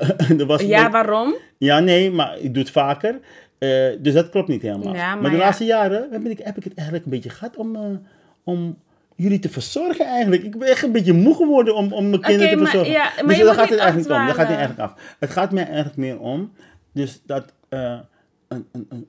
eh, 0.00 0.28
de 0.38 0.46
was. 0.46 0.62
Ja, 0.62 0.90
waarom? 0.90 1.34
Ja, 1.58 1.78
nee, 1.80 2.10
maar 2.10 2.38
ik 2.38 2.54
doe 2.54 2.62
het 2.62 2.72
vaker. 2.72 3.20
Eh, 3.58 3.88
dus 3.98 4.14
dat 4.14 4.30
klopt 4.30 4.48
niet 4.48 4.62
helemaal. 4.62 4.94
Ja, 4.94 5.12
maar, 5.12 5.22
maar 5.22 5.30
de 5.30 5.36
ja. 5.36 5.42
laatste 5.42 5.64
jaren 5.64 6.08
heb 6.10 6.24
ik, 6.24 6.38
heb 6.38 6.56
ik 6.56 6.64
het 6.64 6.74
eigenlijk 6.74 7.04
een 7.04 7.12
beetje 7.12 7.30
gehad 7.30 7.56
om, 7.56 8.00
om 8.44 8.78
jullie 9.16 9.38
te 9.38 9.48
verzorgen 9.48 10.06
eigenlijk. 10.06 10.42
Ik 10.42 10.58
ben 10.58 10.68
echt 10.68 10.82
een 10.82 10.92
beetje 10.92 11.12
moe 11.12 11.34
geworden 11.34 11.74
om, 11.74 11.92
om 11.92 12.08
mijn 12.08 12.20
kinderen 12.20 12.50
te 12.50 12.56
maar- 12.56 12.66
verzorgen. 12.66 12.92
ja, 12.92 13.10
maar 13.16 13.34
dus 13.34 13.44
daar 13.44 13.54
gaat 13.54 13.68
het 13.68 13.70
niet 13.70 13.78
eigenlijk 13.80 14.10
om. 14.10 14.26
Daar 14.26 14.34
gaat 14.34 14.48
het 14.48 14.56
eigenlijk 14.56 14.90
af. 14.90 15.16
Het 15.18 15.30
gaat 15.30 15.52
mij 15.52 15.64
eigenlijk 15.66 15.96
meer 15.96 16.18
om, 16.18 16.52
dus 16.92 17.20
dat 17.26 17.52
een, 17.68 18.66
een, 18.72 18.86
een, 18.88 19.08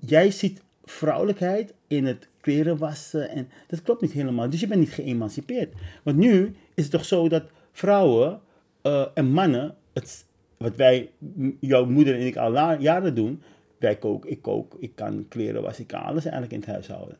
jij 0.00 0.30
ziet 0.30 0.62
vrouwelijkheid 0.90 1.74
in 1.86 2.06
het 2.06 2.28
kleren 2.40 2.78
wassen 2.78 3.28
en 3.30 3.48
dat 3.66 3.82
klopt 3.82 4.00
niet 4.00 4.12
helemaal. 4.12 4.50
Dus 4.50 4.60
je 4.60 4.66
bent 4.66 4.80
niet 4.80 4.92
geëmancipeerd. 4.92 5.74
Want 6.02 6.16
nu 6.16 6.54
is 6.74 6.82
het 6.82 6.92
toch 6.92 7.04
zo 7.04 7.28
dat 7.28 7.44
vrouwen 7.72 8.40
eh, 8.82 9.06
en 9.14 9.26
mannen, 9.26 9.74
het, 9.92 10.26
wat 10.56 10.76
wij, 10.76 11.10
jouw 11.60 11.86
moeder 11.86 12.14
en 12.14 12.26
ik 12.26 12.36
al 12.36 12.52
jaren 12.80 13.14
doen, 13.14 13.42
wij 13.78 13.96
koken, 13.96 14.30
ik 14.30 14.42
kook, 14.42 14.76
ik 14.78 14.92
kan 14.94 15.26
kleren 15.28 15.62
wassen, 15.62 15.82
ik 15.82 15.88
kan 15.88 16.02
alles 16.02 16.24
eigenlijk 16.24 16.52
in 16.52 16.60
het 16.60 16.68
huishouden. 16.68 17.16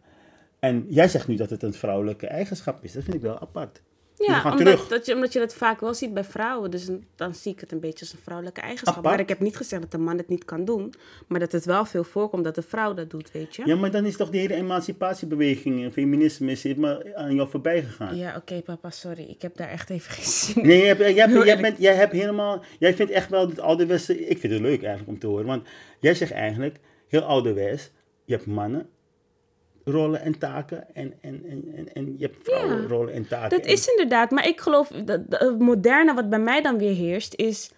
En 0.58 0.86
jij 0.88 1.08
zegt 1.08 1.28
nu 1.28 1.34
dat 1.34 1.50
het 1.50 1.62
een 1.62 1.74
vrouwelijke 1.74 2.26
eigenschap 2.26 2.84
is. 2.84 2.92
Dat 2.92 3.02
vind 3.02 3.16
ik 3.16 3.22
wel 3.22 3.40
apart. 3.40 3.82
Ja, 4.26 4.42
omdat, 4.44 4.58
terug. 4.58 4.88
Dat 4.88 5.06
je, 5.06 5.14
omdat 5.14 5.32
je 5.32 5.38
dat 5.38 5.54
vaak 5.54 5.80
wel 5.80 5.94
ziet 5.94 6.14
bij 6.14 6.24
vrouwen. 6.24 6.70
Dus 6.70 6.88
dan 7.16 7.34
zie 7.34 7.52
ik 7.52 7.60
het 7.60 7.72
een 7.72 7.80
beetje 7.80 8.00
als 8.00 8.12
een 8.12 8.18
vrouwelijke 8.22 8.60
eigenschap. 8.60 8.96
Apart. 8.96 9.06
Maar 9.14 9.20
ik 9.20 9.28
heb 9.28 9.40
niet 9.40 9.56
gezegd 9.56 9.82
dat 9.82 9.90
de 9.90 9.98
man 9.98 10.16
het 10.16 10.28
niet 10.28 10.44
kan 10.44 10.64
doen. 10.64 10.94
Maar 11.26 11.40
dat 11.40 11.52
het 11.52 11.64
wel 11.64 11.84
veel 11.84 12.04
voorkomt 12.04 12.44
dat 12.44 12.54
de 12.54 12.62
vrouw 12.62 12.94
dat 12.94 13.10
doet, 13.10 13.30
weet 13.32 13.56
je? 13.56 13.62
Ja, 13.66 13.76
maar 13.76 13.90
dan 13.90 14.04
is 14.06 14.16
toch 14.16 14.30
die 14.30 14.40
hele 14.40 14.54
emancipatiebeweging 14.54 15.84
en 15.84 15.92
feminisme 15.92 16.50
is 16.50 16.62
helemaal 16.62 17.02
aan 17.14 17.34
jou 17.34 17.48
voorbij 17.48 17.82
gegaan. 17.82 18.16
Ja, 18.16 18.36
oké 18.36 18.62
papa, 18.62 18.90
sorry. 18.90 19.24
Ik 19.28 19.42
heb 19.42 19.56
daar 19.56 19.68
echt 19.68 19.90
even 19.90 20.10
geen 20.12 20.24
zin 20.24 20.62
in. 20.62 20.68
Nee, 20.68 20.78
jij, 20.78 20.86
hebt- 20.86 21.00
jij, 21.00 21.28
hebt- 21.28 21.44
jij, 21.44 21.60
bent, 21.60 21.78
jij 21.78 21.94
hebt 21.94 22.12
helemaal, 22.12 22.62
jij 22.78 22.94
vindt 22.94 23.12
echt 23.12 23.30
wel 23.30 23.48
het 23.48 23.60
ouderwetse, 23.60 24.26
ik 24.28 24.38
vind 24.38 24.52
het 24.52 24.62
leuk 24.62 24.80
eigenlijk 24.82 25.08
om 25.08 25.18
te 25.18 25.26
horen, 25.26 25.46
want 25.46 25.66
jij 26.00 26.14
zegt 26.14 26.32
eigenlijk, 26.32 26.76
heel 27.08 27.22
ouderwets, 27.22 27.90
je 28.24 28.34
hebt 28.34 28.46
mannen 28.46 28.88
rollen 29.90 30.20
en 30.20 30.38
taken 30.38 30.94
en, 30.94 31.14
en, 31.20 31.44
en, 31.48 31.72
en, 31.76 31.92
en 31.92 32.14
je 32.18 32.24
hebt 32.24 32.36
vrouwen 32.42 32.82
Ja, 32.82 32.88
rollen 32.88 33.14
en 33.14 33.28
taken. 33.28 33.58
Dat 33.58 33.66
is 33.66 33.86
inderdaad, 33.88 34.30
maar 34.30 34.46
ik 34.46 34.60
geloof 34.60 34.88
dat 34.88 35.30
dat 35.30 35.40
het 35.40 35.58
moderne 35.58 36.14
wat 36.14 36.30
bij 36.30 36.38
mij 36.38 36.62
dan 36.62 36.78
weer 36.78 36.94
heerst, 36.94 37.34
is 37.34 37.72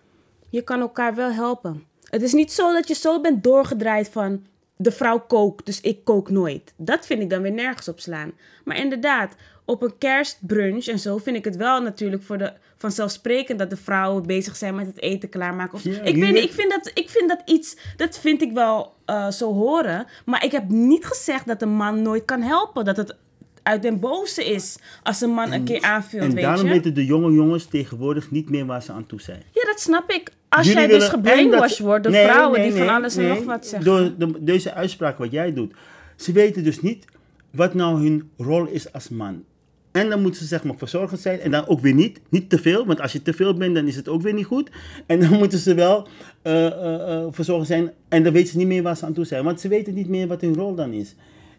je 0.48 0.62
kan 0.62 0.80
elkaar 0.80 1.14
wel 1.14 1.30
helpen. 1.30 1.84
Het 2.04 2.22
is 2.22 2.32
niet 2.32 2.52
zo 2.52 2.72
dat 2.72 2.88
je 2.88 2.94
zo 2.94 3.20
bent 3.20 3.44
doorgedraaid 3.44 4.08
van 4.08 4.44
de 4.82 4.92
vrouw 4.92 5.18
kookt, 5.20 5.66
dus 5.66 5.80
ik 5.80 6.04
kook 6.04 6.30
nooit. 6.30 6.75
Dat 6.76 7.06
vind 7.06 7.22
ik 7.22 7.30
dan 7.30 7.42
weer 7.42 7.52
nergens 7.52 7.88
op 7.88 8.00
slaan. 8.00 8.32
Maar 8.64 8.76
inderdaad, 8.76 9.34
op 9.64 9.82
een 9.82 9.99
kerstbrunch 9.99 10.87
en 10.87 10.99
zo 10.99 11.16
vind 11.18 11.37
ik 11.37 11.44
het 11.44 11.56
wel 11.56 11.82
natuurlijk 11.82 12.22
voor 12.22 12.38
de 12.38 12.52
vanzelfsprekend 12.76 13.58
dat 13.58 13.70
de 13.70 13.76
vrouwen 13.76 14.26
bezig 14.26 14.56
zijn 14.56 14.75
met 14.75 14.87
het 14.87 15.00
eten 15.00 15.28
klaarmaken. 15.28 15.75
Of, 15.75 15.84
Ja, 15.84 15.90
ik 15.90 16.02
weet 16.02 16.14
hier- 16.14 16.32
niet, 16.32 16.42
ik 16.44 16.52
vind 16.52 16.70
dat, 16.70 16.90
ik 16.94 17.08
vind 17.10 17.28
dat 17.28 17.42
iets, 17.44 17.76
dat 17.96 18.18
vind 18.18 18.42
ik 18.42 18.52
wel 18.52 18.94
eh, 19.04 19.30
zo 19.30 19.52
horen. 19.54 20.06
Maar 20.25 20.44
ik 20.44 20.52
heb 20.52 20.68
niet 20.68 21.04
gezegd 21.06 21.46
dat 21.46 21.62
een 21.62 21.75
man 21.75 22.02
nooit 22.02 22.25
kan 22.25 22.42
helpen. 22.42 22.84
Dat 22.84 22.96
het 22.96 23.16
uit 23.62 23.82
den 23.82 24.00
boze 24.00 24.44
is 24.44 24.76
als 25.02 25.20
een 25.20 25.30
man 25.30 25.52
een 25.52 25.64
keer 25.64 25.82
aanvult, 25.82 26.22
En 26.22 26.34
weet 26.34 26.44
daarom 26.44 26.66
je. 26.66 26.72
weten 26.72 26.94
de 26.94 27.04
jonge 27.04 27.32
jongens 27.32 27.64
tegenwoordig 27.64 28.30
niet 28.30 28.50
meer 28.50 28.66
waar 28.66 28.82
ze 28.82 28.92
aan 28.92 29.06
toe 29.06 29.20
zijn. 29.20 29.42
Ja, 29.52 29.64
dat 29.64 29.80
snap 29.80 30.10
ik. 30.10 30.32
Als 30.48 30.66
Jullie 30.66 30.80
jij 30.88 30.98
dus 30.98 31.08
gebrainwashed 31.08 31.78
dat- 31.78 31.86
wordt 31.86 32.02
door 32.04 32.12
Nee, 32.12 32.24
vrouwen 32.26 32.60
nee, 32.60 32.70
die 32.70 32.78
van 32.78 32.88
alles 32.88 33.16
en 33.16 33.28
nog 33.28 33.44
wat 33.44 33.66
zeggen. 33.66 33.84
Door 33.90 34.12
de, 34.18 34.44
deze 34.44 34.72
uitspraak 34.74 35.18
wat 35.18 35.30
jij 35.30 35.52
doet. 35.54 35.74
Ze 36.16 36.32
weten 36.32 36.64
dus 36.64 36.80
niet 36.82 37.04
wat 37.50 37.74
nou 37.74 38.02
hun 38.02 38.30
rol 38.36 38.66
is 38.66 38.92
als 38.92 39.08
man. 39.08 39.44
En 39.92 40.08
dan 40.08 40.22
moeten 40.22 40.40
ze 40.40 40.46
zeg 40.46 40.64
maar 40.64 40.74
verzorgend 40.76 41.20
zijn. 41.20 41.40
En 41.40 41.50
dan 41.50 41.66
ook 41.66 41.80
weer 41.80 41.94
niet. 41.94 42.20
Niet 42.28 42.50
te 42.50 42.58
veel. 42.58 42.86
Want 42.86 43.00
als 43.00 43.12
je 43.12 43.22
te 43.22 43.32
veel 43.32 43.54
bent, 43.54 43.74
dan 43.74 43.86
is 43.86 43.96
het 43.96 44.08
ook 44.08 44.22
weer 44.22 44.34
niet 44.34 44.44
goed. 44.46 44.70
En 45.06 45.20
dan 45.20 45.32
moeten 45.38 45.58
ze 45.58 45.74
wel 45.74 46.08
eh, 46.42 47.26
verzorgend 47.30 47.66
zijn. 47.66 47.90
En 48.08 48.22
dan 48.22 48.32
weten 48.32 48.50
ze 48.52 48.56
niet 48.58 48.66
meer 48.66 48.82
waar 48.82 48.96
ze 48.96 49.04
aan 49.06 49.12
toe 49.12 49.24
zijn. 49.24 49.44
Want 49.44 49.60
ze 49.60 49.68
weten 49.68 49.94
niet 49.94 50.08
meer 50.08 50.26
wat 50.26 50.40
hun 50.40 50.54
rol 50.54 50.74
dan 50.74 50.92
is. 50.92 51.14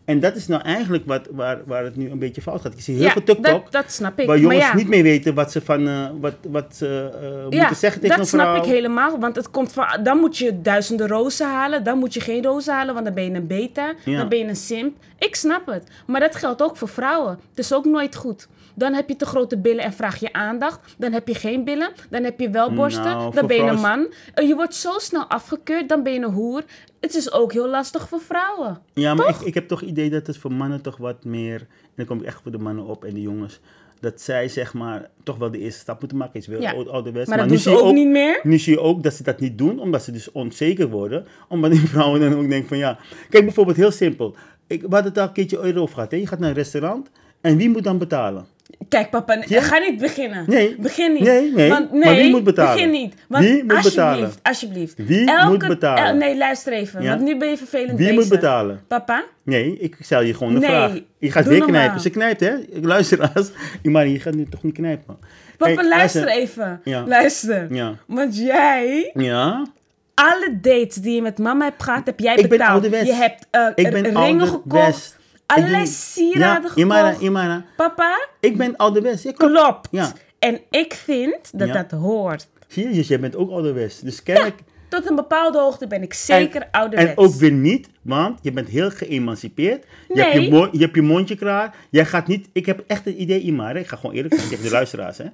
En 0.05 0.19
dat 0.19 0.35
is 0.35 0.47
nou 0.47 0.61
eigenlijk 0.61 1.05
wat, 1.05 1.27
waar, 1.31 1.61
waar 1.65 1.83
het 1.83 1.95
nu 1.95 2.09
een 2.09 2.19
beetje 2.19 2.41
fout 2.41 2.61
gaat. 2.61 2.73
Ik 2.73 2.81
zie 2.81 2.95
heel 2.95 3.03
ja, 3.03 3.11
veel 3.11 3.23
TikTok. 3.23 3.63
dat, 3.63 3.71
dat 3.71 3.91
snap 3.91 4.19
ik. 4.19 4.27
Waar 4.27 4.39
jongens 4.39 4.59
ja, 4.59 4.75
niet 4.75 4.87
meer 4.87 5.03
weten 5.03 5.33
wat 5.33 5.51
ze, 5.51 5.61
van, 5.61 5.87
eh, 5.87 6.09
wat, 6.19 6.35
wat 6.47 6.75
ze 6.75 7.09
eh, 7.21 7.49
ja, 7.49 7.57
moeten 7.57 7.75
zeggen 7.75 8.01
tegen 8.01 8.17
dat 8.17 8.25
een 8.25 8.39
vrouw. 8.39 8.53
snap 8.53 8.65
ik 8.65 8.71
helemaal. 8.71 9.19
Want 9.19 9.35
het 9.35 9.51
komt 9.51 9.73
van, 9.73 9.85
dan 10.03 10.17
moet 10.17 10.37
je 10.37 10.61
duizenden 10.61 11.07
rozen 11.07 11.47
halen. 11.47 11.83
Dan 11.83 11.97
moet 11.97 12.13
je 12.13 12.19
geen 12.19 12.43
rozen 12.43 12.73
halen, 12.73 12.93
want 12.93 13.05
dan 13.05 13.13
ben 13.13 13.23
je 13.23 13.31
een 13.31 13.47
beta. 13.47 13.93
Dan 14.05 14.29
ben 14.29 14.37
je 14.37 14.45
een 14.45 14.55
simp. 14.55 14.97
Ik 15.17 15.35
snap 15.35 15.65
het. 15.65 15.83
Maar 16.07 16.19
dat 16.19 16.35
geldt 16.35 16.61
ook 16.61 16.77
voor 16.77 16.89
vrouwen. 16.89 17.39
Het 17.49 17.59
is 17.59 17.73
ook 17.73 17.85
nooit 17.85 18.15
goed. 18.15 18.47
Dan 18.81 18.93
heb 18.93 19.09
je 19.09 19.15
te 19.15 19.25
grote 19.25 19.57
billen 19.57 19.83
en 19.83 19.93
vraag 19.93 20.19
je 20.19 20.33
aandacht. 20.33 20.95
Dan 20.97 21.11
heb 21.11 21.27
je 21.27 21.35
geen 21.35 21.63
billen. 21.63 21.91
Dan 22.09 22.23
heb 22.23 22.39
je 22.39 22.49
wel 22.49 22.73
borsten. 22.73 23.03
Nou, 23.03 23.33
dan 23.35 23.47
ben 23.47 23.57
je 23.57 23.63
een 23.63 23.79
man. 23.79 24.13
Je 24.35 24.55
wordt 24.55 24.75
zo 24.75 24.91
snel 24.97 25.25
afgekeurd. 25.27 25.89
Dan 25.89 26.03
ben 26.03 26.13
je 26.13 26.19
een 26.19 26.31
hoer. 26.33 26.63
Het 26.99 27.15
is 27.15 27.31
ook 27.31 27.53
heel 27.53 27.69
lastig 27.69 28.07
voor 28.09 28.21
vrouwen. 28.21 28.79
Ja, 28.93 29.13
maar 29.13 29.29
ik, 29.29 29.39
ik 29.41 29.53
heb 29.53 29.67
toch 29.67 29.79
het 29.79 29.89
idee 29.89 30.09
dat 30.09 30.27
het 30.27 30.37
voor 30.37 30.51
mannen 30.51 30.81
toch 30.81 30.97
wat 30.97 31.23
meer... 31.25 31.59
En 31.59 31.67
dan 31.95 32.05
kom 32.05 32.19
ik 32.19 32.25
echt 32.25 32.41
voor 32.41 32.51
de 32.51 32.57
mannen 32.57 32.85
op 32.85 33.03
en 33.05 33.13
de 33.13 33.21
jongens. 33.21 33.59
Dat 33.99 34.21
zij 34.21 34.47
zeg 34.47 34.73
maar 34.73 35.09
toch 35.23 35.37
wel 35.37 35.51
de 35.51 35.59
eerste 35.59 35.79
stap 35.79 35.99
moeten 35.99 36.17
maken. 36.17 36.39
Is 36.39 36.47
wel 36.47 36.61
Ja. 36.61 36.73
ouderwets. 36.73 37.29
Maar 37.29 37.37
dat 37.37 37.47
nu 37.49 37.57
zie 37.57 37.71
je 37.71 37.81
ook 37.81 37.93
niet 37.93 38.07
meer. 38.07 38.39
Nu 38.43 38.57
zie 38.57 38.73
je 38.73 38.79
ook 38.79 39.03
dat 39.03 39.13
ze 39.13 39.23
dat 39.23 39.39
niet 39.39 39.57
doen, 39.57 39.79
omdat 39.79 40.03
ze 40.03 40.11
dus 40.11 40.31
onzeker 40.31 40.89
worden. 40.89 41.25
Omdat 41.47 41.71
die 41.71 41.87
vrouwen 41.93 42.19
dan 42.19 42.33
ook 42.35 42.49
denken 42.49 42.67
van 42.67 42.77
ja... 42.77 42.97
Kijk 43.29 43.43
bijvoorbeeld 43.43 43.77
heel 43.77 43.91
simpel. 43.91 44.35
Ik, 44.67 44.81
we 44.81 44.87
hadden 44.89 45.11
het 45.11 45.17
al 45.17 45.27
een 45.27 45.33
keertje 45.33 45.59
over 45.59 45.93
gehad. 45.93 46.11
Hè? 46.11 46.17
Je 46.17 46.27
gaat 46.27 46.39
naar 46.39 46.49
een 46.49 46.55
restaurant 46.55 47.09
en 47.41 47.57
wie 47.57 47.69
moet 47.69 47.83
dan 47.83 47.97
betalen? 47.97 48.45
Kijk, 48.91 49.09
papa, 49.09 49.43
Ja? 49.47 49.61
ga 49.61 49.77
niet 49.77 49.97
beginnen. 49.97 50.43
Nee. 50.47 50.75
Begin 50.79 51.13
niet. 51.13 51.23
Nee, 51.23 51.51
nee. 51.51 51.69
Want, 51.69 51.91
Maar 51.93 52.15
wie 52.15 52.29
moet 52.31 52.43
betalen? 52.43 52.73
Begin 52.73 52.89
niet. 52.89 53.13
Want 53.27 53.43
Wie 53.43 53.51
moet 53.53 53.61
alsjeblieft, 53.71 53.95
betalen? 53.95 54.31
Alsjeblieft. 54.41 54.93
Wie 54.97 55.31
moet 55.47 55.67
betalen? 55.67 56.03
el- 56.05 56.15
nee, 56.15 56.37
luister 56.37 56.73
even. 56.73 57.01
Ja? 57.01 57.09
Want 57.09 57.21
nu 57.21 57.37
ben 57.37 57.49
je 57.49 57.57
vervelend 57.57 57.97
Wie 57.97 57.97
bezig. 57.97 58.15
moet 58.15 58.29
betalen? 58.29 58.81
Papa? 58.87 59.23
Nee, 59.43 59.77
ik 59.79 59.95
stel 59.99 60.21
je 60.21 60.33
gewoon 60.33 60.53
Nee, 60.53 60.61
vraag. 60.69 60.91
Je 61.19 61.31
gaat 61.31 61.45
weer 61.45 61.57
normaal. 61.59 61.77
knijpen. 61.79 62.01
Ze 62.01 62.09
knijpt 62.09 62.39
hè? 62.39 62.55
Ik 62.57 62.85
luister 62.85 63.29
als... 63.33 63.51
Maar 63.83 64.07
je 64.15 64.19
gaat 64.19 64.33
nu 64.35 64.45
toch 64.49 64.63
niet 64.63 64.73
knijpen? 64.73 65.17
Papa, 65.57 65.73
Hey, 65.73 65.87
luister 65.87 66.27
even. 66.27 66.81
Ja. 66.83 67.03
Luister. 67.07 67.67
Ja. 67.73 67.95
Want 68.07 68.37
jij, 68.37 69.11
Ja? 69.13 69.65
alle 70.13 70.57
dates 70.61 70.95
die 70.95 71.15
je 71.15 71.21
met 71.21 71.37
mama 71.37 71.65
hebt 71.65 71.83
gehad, 71.83 72.05
heb 72.05 72.19
jij 72.19 72.33
Ik 72.35 72.39
ben 72.39 72.49
betaald. 72.49 72.71
ouderwets. 72.71 73.09
Je 73.09 73.13
hebt 73.15 73.47
eh, 73.51 73.67
Ik 73.75 73.91
ben 73.91 74.17
ringen 74.23 74.47
gekocht. 74.47 75.19
Allerlei 75.55 75.87
sieraden 75.87 76.71
ja, 76.75 77.15
Imara. 77.19 77.65
Papa, 77.75 78.27
Ik 78.39 78.57
ben 78.57 78.75
ouderwets. 78.77 79.23
Ja, 79.23 79.31
klopt. 79.31 79.53
klopt. 79.53 79.87
Ja. 79.91 80.11
En 80.39 80.59
ik 80.69 80.93
vind 80.93 81.49
dat 81.53 81.67
Ja. 81.67 81.73
dat 81.83 81.99
hoort. 81.99 82.47
Zie 82.67 82.87
je, 82.87 82.93
dus 82.93 83.07
jij 83.07 83.19
bent 83.19 83.35
ook 83.35 83.51
ouderwets. 83.51 83.99
Dus 83.99 84.23
kennelijk... 84.23 84.59
Tot 84.89 85.09
een 85.09 85.15
bepaalde 85.15 85.59
hoogte 85.59 85.87
ben 85.87 86.01
ik 86.01 86.13
zeker 86.13 86.61
en, 86.61 86.67
ouderwets. 86.71 87.09
En 87.11 87.17
ook 87.17 87.33
weer 87.33 87.51
niet, 87.51 87.89
want 88.01 88.39
je 88.41 88.51
bent 88.51 88.67
heel 88.67 88.89
geëmancipeerd. 88.91 89.85
Je, 90.07 90.21
hebt 90.21 90.33
je, 90.33 90.39
Nee. 90.39 90.51
mo- 90.51 90.69
je 90.71 90.79
hebt 90.79 90.95
je 90.95 91.01
mondje 91.01 91.35
klaar. 91.35 91.75
Jij 91.89 92.05
gaat 92.05 92.27
niet... 92.27 92.49
Ik 92.53 92.65
heb 92.65 92.83
echt 92.87 93.05
het 93.05 93.15
idee, 93.15 93.39
Imara. 93.41 93.79
Ik 93.79 93.87
ga 93.87 93.95
gewoon 93.95 94.15
eerlijk 94.15 94.33
zijn 94.35 94.49
tegen 94.49 94.63
de 94.63 94.69
luisteraars. 94.79 95.17
Hè. 95.17 95.25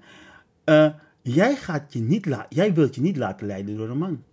Eh, 0.64 0.90
jij, 1.22 1.56
gaat 1.56 1.94
je 1.94 2.00
niet 2.00 2.26
la- 2.26 2.46
jij 2.50 2.74
wilt 2.74 2.96
je 2.96 3.02
niet 3.02 3.18
laten 3.18 3.48
leiden 3.48 3.78
door 3.78 3.90
een 3.90 3.98
man. 3.98 4.24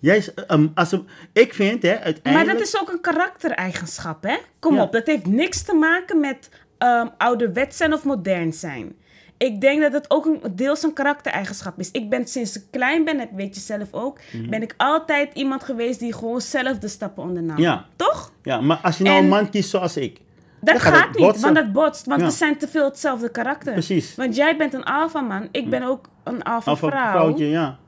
Jij 0.00 0.16
is, 0.16 0.30
um, 0.48 0.70
als 0.74 0.92
een, 0.92 1.06
ik 1.32 1.54
vind, 1.54 1.82
hè, 1.82 1.88
uiteindelijk... 2.00 2.34
Maar 2.46 2.54
dat 2.56 2.66
is 2.66 2.80
ook 2.80 2.88
een 2.92 3.00
karaktereigenschap, 3.00 4.22
hè? 4.22 4.36
Kom 4.58 4.74
Ja. 4.74 4.82
op, 4.82 4.92
dat 4.92 5.06
heeft 5.06 5.26
niks 5.26 5.62
te 5.62 5.74
maken 5.74 6.20
met 6.20 6.50
ehm 6.78 7.06
ouderwets 7.18 7.76
zijn 7.76 7.92
of 7.92 8.04
modern 8.04 8.52
zijn. 8.52 8.92
Ik 9.36 9.60
denk 9.60 9.80
dat 9.82 9.92
het 9.92 10.10
ook 10.10 10.24
een, 10.26 10.40
deels 10.54 10.82
een 10.82 10.92
karaktereigenschap 10.92 11.78
is. 11.78 11.90
Ik 11.90 12.10
ben 12.10 12.26
sinds 12.26 12.56
ik 12.56 12.62
klein 12.70 13.04
ben, 13.04 13.16
dat 13.18 13.28
weet 13.34 13.54
je 13.54 13.60
zelf 13.60 13.88
ook, 13.90 14.18
Mhm. 14.32 14.48
ben 14.50 14.62
ik 14.62 14.74
altijd 14.76 15.34
iemand 15.34 15.64
geweest 15.64 15.98
die 15.98 16.12
gewoon 16.14 16.40
zelf 16.40 16.78
de 16.78 16.88
stappen 16.88 17.22
ondernam. 17.22 17.58
Ja. 17.58 17.86
Toch? 17.96 18.32
Ja, 18.42 18.60
maar 18.60 18.76
als 18.82 18.98
je 18.98 19.04
nou 19.04 19.16
En- 19.16 19.22
een 19.22 19.28
man 19.28 19.50
kiest 19.50 19.70
zoals 19.70 19.96
ik... 19.96 20.20
Dat 20.60 20.74
dan 20.74 20.80
gaat, 20.92 21.06
het 21.06 21.16
niet, 21.16 21.26
botsen. 21.26 21.42
want 21.42 21.54
dat 21.54 21.72
botst. 21.72 22.06
Want 22.06 22.20
Ja. 22.20 22.26
we 22.26 22.32
zijn 22.32 22.58
te 22.58 22.68
veel 22.68 22.84
hetzelfde 22.84 23.30
karakter. 23.30 23.72
Precies. 23.72 24.14
Want 24.14 24.36
jij 24.36 24.56
bent 24.56 24.74
een 24.74 24.84
alpha 24.84 25.20
man, 25.20 25.48
ik 25.52 25.70
ben 25.70 25.82
ook 25.82 26.08
een 26.24 26.40
een 26.48 26.62
vrouw. 26.76 26.76
vrouwtje, 26.90 27.48
ja. 27.48 27.78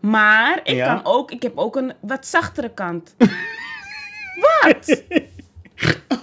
Maar 0.00 0.60
ik, 0.64 0.74
Ja. 0.74 0.94
kan 0.94 1.12
ook, 1.12 1.30
ik 1.30 1.42
heb 1.42 1.52
ook 1.58 1.76
een 1.76 1.92
wat 2.00 2.26
zachtere 2.26 2.70
kant. 2.70 3.14
wat? 4.62 5.02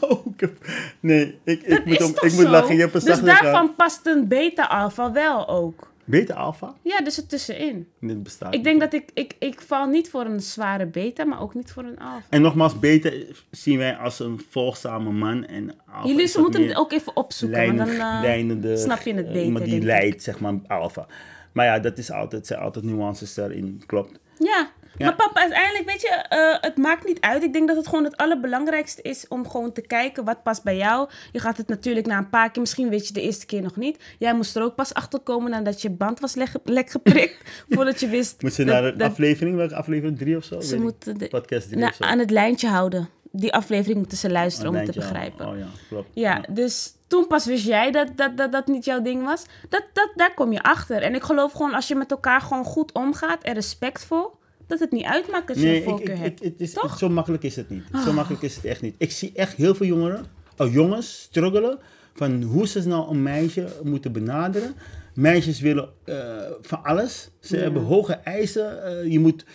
Oh, 0.02 0.26
ik 0.34 0.40
heb- 0.40 0.58
nee, 1.00 1.40
ik, 1.44 1.62
ik 1.62 1.70
Dat 1.70 1.86
moet, 1.86 2.04
om, 2.04 2.28
ik 2.28 2.34
moet 2.34 2.48
lachen. 2.48 2.76
Je 2.76 2.82
hebt 2.82 2.94
een 2.94 3.04
dus 3.06 3.22
daarvan 3.22 3.76
past 3.76 4.06
een 4.06 4.28
beta-alpha 4.28 5.12
wel 5.12 5.48
ook. 5.48 5.92
Beta 6.06 6.34
alpha? 6.34 6.74
Ja, 6.82 7.02
dus 7.02 7.16
het 7.16 7.30
tussenin. 7.30 7.88
Dit 8.00 8.24
bestaat 8.24 8.54
Ik 8.54 8.64
denk 8.64 8.80
dat 8.80 8.94
ik, 8.94 9.10
ik, 9.14 9.36
ik 9.40 9.62
val 9.62 9.86
niet 9.86 10.10
voor 10.10 10.26
een 10.26 10.40
zware 10.40 10.86
beta, 10.86 11.26
maar 11.26 11.42
ook 11.42 11.54
niet 11.54 11.72
voor 11.72 11.84
een 11.84 12.00
alpha. 12.00 12.22
En 12.30 12.42
nogmaals, 12.42 12.80
beta 12.80 13.10
zien 13.52 13.78
wij 13.78 13.96
als 13.96 14.20
een 14.20 14.42
volgzame 14.50 15.12
man. 15.12 15.46
En 15.46 15.76
alpha 15.94 16.08
Jullie 16.08 16.40
moeten 16.40 16.68
het 16.68 16.78
ook 16.78 16.92
even 16.92 17.16
opzoeken, 17.16 17.76
want 17.76 17.78
dan 17.98 18.64
eh, 18.64 18.76
snap 18.78 19.02
je 19.02 19.14
het 19.14 19.26
eh, 19.26 19.32
beter, 19.32 19.44
Iemand 19.44 19.66
die 19.66 19.82
leidt, 19.82 20.24
zeg 20.24 20.40
maar, 20.40 20.54
alpha. 20.68 21.08
Maar 21.56 21.66
ja, 21.66 21.80
dat 21.80 21.98
is 21.98 22.12
altijd, 22.12 22.48
zijn 22.48 22.60
altijd 22.60 22.86
nuances 22.86 23.34
daarin, 23.34 23.84
klopt. 23.86 24.20
Ja. 24.38 24.72
Ja. 24.98 25.06
maar 25.06 25.16
papa, 25.16 25.40
uiteindelijk, 25.40 25.86
weet 25.86 26.02
je, 26.02 26.08
eh, 26.08 26.62
het 26.62 26.78
maakt 26.78 27.06
niet 27.06 27.22
uit. 27.22 27.44
Ik 27.44 27.54
denk 27.54 27.68
dat 27.68 27.78
het 27.78 27.88
gewoon 27.88 28.04
het 28.04 28.18
allerbelangrijkste 28.18 29.02
is 29.02 29.28
om 29.28 29.50
gewoon 29.50 29.72
te 29.72 29.82
kijken 29.82 30.26
wat 30.26 30.44
past 30.44 30.64
bij 30.64 30.78
jou. 30.78 31.10
Je 31.32 31.40
gaat 31.40 31.58
het 31.58 31.68
natuurlijk 31.68 32.06
na 32.06 32.18
een 32.18 32.30
paar 32.30 32.52
keer, 32.52 32.62
misschien 32.62 32.90
weet 32.90 33.08
je 33.08 33.14
de 33.14 33.22
eerste 33.22 33.46
keer 33.46 33.62
nog 33.62 33.76
niet. 33.76 34.04
Jij 34.20 34.36
moest 34.36 34.56
er 34.56 34.64
ook 34.64 34.76
pas 34.76 34.94
achter 34.94 35.20
komen 35.20 35.52
nadat 35.52 35.82
je 35.82 35.90
band 35.90 36.20
was 36.20 36.36
lek, 36.36 36.50
lek 36.64 36.90
geprikt, 36.90 37.38
voordat 37.70 38.00
je 38.00 38.08
wist. 38.08 38.42
Moet 38.42 38.54
ze 38.54 38.64
naar 38.64 38.98
de 38.98 39.04
aflevering, 39.04 39.56
welke 39.56 39.76
aflevering? 39.76 40.18
Drie 40.18 40.38
of 40.38 40.44
zo? 40.44 40.60
Ze 40.60 40.80
moeten 40.80 41.18
de, 41.18 41.28
Podcast 41.28 41.68
drie 41.68 41.80
nou, 41.80 41.92
of 41.92 41.96
zo. 41.96 42.04
aan 42.04 42.20
het 42.20 42.32
lijntje 42.32 42.68
houden. 42.68 43.10
Die 43.40 43.54
aflevering 43.54 43.98
moeten 43.98 44.18
ze 44.18 44.32
luisteren 44.32 44.70
om 44.70 44.76
het 44.76 44.86
te 44.86 44.92
lijntje, 45.00 45.14
begrijpen. 45.14 45.48
Oh 45.48 45.58
ja, 45.58 45.68
klopt. 45.90 46.10
Ja, 46.14 46.44
dus 46.50 46.94
toen 47.08 47.28
pas 47.28 47.46
wist 47.46 47.66
jij 47.66 47.92
dat 47.92 48.08
dat, 48.16 48.38
dat 48.38 48.52
dat 48.52 48.68
niet 48.68 48.86
jouw 48.86 49.02
ding 49.02 49.24
was. 49.24 49.44
Dat, 49.70 49.84
dat, 49.94 50.10
daar 50.16 50.34
kom 50.34 50.52
je 50.52 50.64
achter. 50.64 51.02
En 51.02 51.16
ik 51.16 51.24
geloof 51.24 51.52
gewoon 51.52 51.74
als 51.74 51.88
je 51.88 51.96
met 51.96 52.12
elkaar 52.12 52.42
gewoon 52.42 52.64
goed 52.66 52.92
omgaat 52.92 53.44
en 53.44 53.54
respectvol, 53.54 54.32
dat 54.68 54.80
het 54.80 54.92
niet 54.92 55.06
uitmaakt 55.06 55.48
dat 55.48 55.58
je 55.60 55.64
Nee, 55.66 55.78
een 55.78 55.84
voorkeur 55.84 56.18
hebt. 56.18 56.44
het 56.44 56.54
is, 56.62 56.74
Toch? 56.74 56.92
Ah. 56.92 56.98
zo 56.98 57.10
makkelijk 57.10 57.44
is 57.44 57.56
het 57.56 57.70
niet. 57.70 57.84
Zo 58.06 58.14
makkelijk 58.14 58.44
is 58.44 58.56
het 58.56 58.66
echt 58.66 58.82
niet. 58.82 58.96
Ik 58.98 59.12
zie 59.12 59.32
echt 59.36 59.54
heel 59.56 59.76
veel 59.76 59.86
jongeren, 59.88 60.26
oh, 60.58 60.74
jongens 60.74 61.22
struggelen 61.22 61.80
van 62.14 62.42
hoe 62.44 62.68
ze 62.68 62.88
nou 62.88 63.10
een 63.10 63.24
meisje 63.24 63.68
moeten 63.84 64.12
benaderen. 64.12 64.76
Meisjes 65.14 65.60
willen 65.60 65.90
eh, 66.04 66.16
van 66.62 66.84
alles. 66.84 67.30
Ze 67.40 67.58
hebben 67.58 67.84
hoge 67.84 68.14
eisen. 68.14 68.84
eh, 68.84 69.12
je 69.12 69.20
moet 69.20 69.46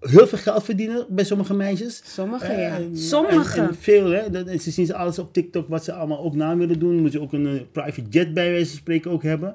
heel 0.00 0.26
veel 0.26 0.38
geld 0.38 0.64
verdienen 0.64 1.06
bij 1.08 1.24
sommige 1.24 1.54
meisjes. 1.54 2.02
Sommige, 2.14 2.52
ja. 2.52 2.78
Eh, 2.78 2.84
Sommige. 2.92 3.60
En, 3.60 3.68
en 3.68 3.74
veel, 3.74 4.10
hè. 4.10 4.30
Dat, 4.30 4.46
en 4.46 4.60
ze 4.60 4.70
zien 4.70 4.86
ze 4.86 4.94
alles 4.94 5.18
op 5.18 5.32
TikTok 5.32 5.68
wat 5.68 5.84
ze 5.84 5.92
allemaal 5.92 6.20
ook 6.24 6.34
na 6.34 6.56
willen 6.56 6.78
doen. 6.78 6.92
Moeten 6.94 7.10
ze 7.12 7.20
ook 7.20 7.32
een 7.32 7.46
eh, 7.46 7.60
private 7.72 8.08
jet 8.10 8.34
bij 8.34 8.50
wijze 8.50 8.68
van 8.70 8.78
spreken 8.78 9.10
ook 9.10 9.22
hebben. 9.22 9.54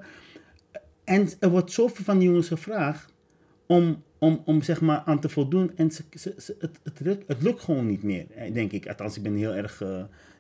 En 1.04 1.30
er 1.40 1.50
wordt 1.50 1.72
zoveel 1.72 2.04
van 2.06 2.18
die 2.20 2.28
jongens 2.28 2.48
gevraagd 2.48 3.14
om, 3.66 4.04
om, 4.20 4.42
om 4.46 4.62
zeg 4.62 4.82
maar 4.82 5.02
aan 5.06 5.20
te 5.20 5.30
voldoen. 5.30 5.72
En 5.76 5.92
ze, 5.92 6.04
ze, 6.12 6.34
ze- 6.38 6.56
het, 6.60 6.80
het, 6.84 7.00
lukt, 7.00 7.24
het 7.28 7.42
lukt 7.42 7.62
gewoon 7.62 7.88
niet 7.88 8.04
meer, 8.04 8.26
denk 8.54 8.72
ik. 8.72 8.88
Althans, 8.88 9.18
ik 9.18 9.24
ben 9.24 9.36
heel 9.36 9.54
erg, 9.54 9.82
eh, 9.82 9.90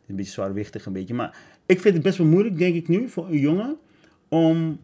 een 0.07 0.15
beetje 0.15 0.31
zwaarwichtig 0.31 0.85
een 0.85 0.93
beetje. 0.93 1.13
Maar 1.13 1.37
ik 1.65 1.79
vind 1.81 1.93
het 1.93 2.03
best 2.03 2.17
wel 2.17 2.27
moeilijk, 2.27 2.57
denk 2.57 2.75
ik 2.75 2.87
nu, 2.87 3.09
voor 3.09 3.27
een 3.27 3.39
jongen 3.39 3.77
om 4.29 4.79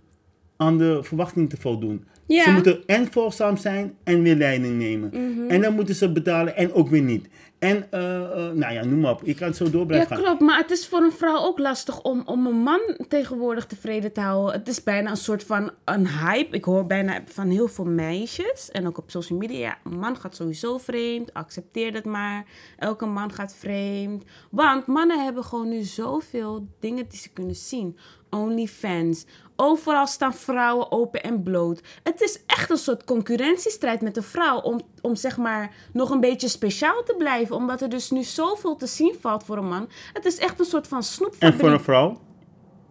aan 0.62 0.78
de 0.78 1.00
verwachting 1.04 1.50
te 1.50 1.58
voldoen. 1.58 2.06
Ja. 2.28 2.44
Ze 2.44 2.52
moeten 2.52 2.86
en 2.86 3.12
volgzaam 3.12 3.58
zijn 3.58 3.96
en 4.04 4.22
weer 4.22 4.36
leiding 4.36 4.78
nemen. 4.78 5.10
Mhm. 5.14 5.50
En 5.50 5.62
dan 5.62 5.74
moeten 5.74 5.96
ze 5.96 6.12
betalen 6.12 6.56
en 6.56 6.74
ook 6.74 6.90
weer 6.90 7.02
niet. 7.02 7.28
En, 7.60 7.92
eh, 7.92 8.22
eh, 8.22 8.54
nou 8.54 8.74
ja, 8.74 8.86
noem 8.86 9.00
maar 9.00 9.12
op. 9.12 9.22
Je 9.26 9.34
kan 9.34 9.48
het 9.48 9.56
zo 9.58 9.70
door 9.70 9.82
Ja, 9.82 9.86
blijven 9.88 10.16
gaan. 10.16 10.26
klopt. 10.26 10.42
Maar 10.42 10.58
het 10.58 10.72
is 10.72 10.88
voor 10.88 11.02
een 11.02 11.12
vrouw 11.12 11.38
ook 11.38 11.60
lastig 11.60 12.02
om, 12.02 12.22
om 12.26 12.46
een 12.48 12.62
man 12.62 12.80
tegenwoordig 13.08 13.66
tevreden 13.66 14.14
te 14.14 14.22
houden. 14.22 14.60
Het 14.60 14.68
is 14.68 14.84
bijna 14.84 15.10
een 15.10 15.18
soort 15.18 15.44
van 15.44 15.72
een 15.86 16.08
hype. 16.08 16.56
Ik 16.56 16.64
hoor 16.66 16.86
bijna 16.86 17.22
van 17.26 17.50
heel 17.50 17.68
veel 17.68 17.86
meisjes. 17.86 18.72
En 18.72 18.88
ook 18.88 18.98
op 18.98 19.12
social 19.12 19.40
media. 19.40 19.58
Ja, 19.58 19.78
een 19.84 20.00
man 20.00 20.16
gaat 20.18 20.36
sowieso 20.36 20.78
vreemd. 20.78 21.34
Accepteer 21.34 21.92
dat 21.92 22.06
maar. 22.06 22.46
Elke 22.78 23.06
man 23.06 23.32
gaat 23.32 23.56
vreemd. 23.56 24.24
Want 24.52 24.86
mannen 24.86 25.24
hebben 25.24 25.44
gewoon 25.44 25.70
nu 25.70 25.82
zoveel 25.84 26.68
dingen 26.80 27.06
die 27.10 27.20
ze 27.20 27.30
kunnen 27.30 27.56
zien. 27.56 27.98
OnlyFans. 28.32 29.26
Overal 29.56 30.08
staan 30.08 30.34
vrouwen 30.34 30.92
open 30.92 31.24
en 31.24 31.44
bloot. 31.44 31.82
Het 32.04 32.22
is 32.22 32.44
echt 32.46 32.70
een 32.70 32.78
soort 32.78 33.04
concurrentiestrijd 33.04 34.02
met 34.02 34.16
de 34.16 34.22
vrouw 34.22 34.60
om, 34.60 34.82
om 35.02 35.16
zeg 35.16 35.38
maar 35.38 35.74
nog 35.94 36.10
een 36.10 36.20
beetje 36.20 36.48
speciaal 36.48 37.04
te 37.04 37.16
blijven. 37.18 37.56
Omdat 37.56 37.82
er 37.82 37.90
dus 37.90 38.10
nu 38.12 38.24
zoveel 38.24 38.76
te 38.76 38.88
zien 38.88 39.16
valt 39.20 39.44
voor 39.44 39.58
een 39.58 39.68
man. 39.68 39.90
Het 40.14 40.26
is 40.26 40.38
echt 40.38 40.60
een 40.60 40.66
soort 40.66 40.88
van 40.88 40.98
En 40.98 41.04
snoepfabriek. 41.04 41.60
voor 41.60 41.72
een 41.72 41.80
vrouw? 41.82 42.20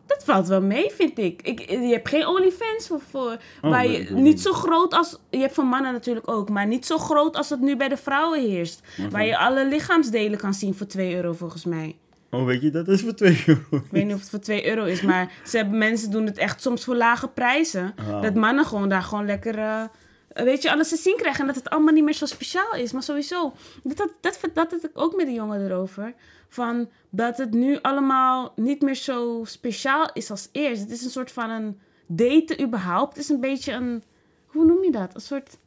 Dat 0.07 0.24
valt 0.24 0.46
wel 0.48 0.61
mee, 0.62 0.90
vind 0.90 1.18
ik. 1.18 1.42
ik 1.42 1.70
je 1.70 1.76
hebt 1.76 2.09
geen 2.09 2.26
OnlyFans 2.26 2.87
voor, 2.87 3.00
voor 3.11 3.38
Oh, 3.62 3.83
je, 3.83 4.07
niet. 4.11 4.40
zo 4.40 4.53
groot 4.53 4.94
als... 4.94 5.18
Je 5.31 5.38
hebt 5.38 5.55
van 5.55 5.66
mannen 5.66 5.92
natuurlijk 5.92 6.31
ook, 6.31 6.48
maar 6.48 6.66
niet 6.66 6.87
zo 6.87 6.98
groot 6.98 7.37
als 7.37 7.50
het 7.50 7.61
nu 7.61 7.76
bij 7.76 7.88
de 7.88 7.96
vrouwen 7.96 8.40
heerst. 8.40 8.81
Waar 9.11 9.26
je 9.26 9.38
alle 9.38 9.66
lichaamsdelen 9.66 10.38
kan 10.38 10.55
zien 10.55 10.74
voor 10.74 10.87
2 10.87 11.14
euro 11.14 11.33
volgens 11.33 11.64
mij. 11.64 11.96
Oh, 12.30 12.44
weet 12.44 12.62
je, 12.62 12.70
dat 12.70 12.88
is 12.88 13.00
voor 13.00 13.14
2 13.14 13.42
euro. 13.46 13.60
Ik 13.70 13.90
weet 13.90 14.04
niet 14.04 14.14
of 14.14 14.20
het 14.20 14.30
voor 14.30 14.38
2 14.38 14.68
euro 14.68 14.84
is, 14.84 15.02
maar 15.02 15.32
ze 15.44 15.56
hebben, 15.56 15.78
mensen 15.78 16.10
doen 16.10 16.26
het 16.26 16.38
echt 16.38 16.62
soms 16.62 16.84
voor 16.84 16.96
lage 16.96 17.28
prijzen. 17.28 17.94
Wauw. 18.06 18.20
Dat 18.20 18.34
mannen 18.34 18.64
gewoon 18.64 18.88
daar 18.88 19.02
gewoon 19.02 19.26
lekker, 19.26 19.58
eh, 19.58 19.84
weet 20.28 20.62
je, 20.62 20.72
alles 20.72 20.88
te 20.88 20.96
zien 20.96 21.16
krijgen. 21.16 21.40
En 21.40 21.46
dat 21.46 21.56
het 21.56 21.70
allemaal 21.70 21.94
niet 21.94 22.04
meer 22.04 22.14
zo 22.14 22.26
speciaal 22.26 22.74
is. 22.74 22.92
Maar 22.92 23.02
sowieso, 23.02 23.52
dat, 23.82 23.96
dat, 23.96 24.10
dat, 24.20 24.40
dat 24.54 24.70
had 24.70 24.84
ik 24.84 24.90
ook 24.94 25.16
met 25.16 25.26
de 25.26 25.32
jongen 25.32 25.64
erover. 25.64 26.14
Van 26.48 26.88
dat 27.10 27.38
het 27.38 27.50
nu 27.50 27.78
allemaal 27.82 28.52
niet 28.56 28.80
meer 28.80 28.94
zo 28.94 29.40
speciaal 29.44 30.10
is 30.12 30.30
als 30.30 30.48
eerst. 30.52 30.82
Het 30.82 30.90
is 30.90 31.04
een 31.04 31.10
soort 31.10 31.32
van 31.32 31.50
een 31.50 31.78
daten 32.06 32.62
überhaupt. 32.62 33.14
Het 33.14 33.22
is 33.22 33.28
een 33.28 33.40
beetje 33.40 33.72
een, 33.72 34.02
hoe 34.46 34.64
noem 34.64 34.84
je 34.84 34.90
dat? 34.90 35.14
Een 35.14 35.20
soort 35.20 35.58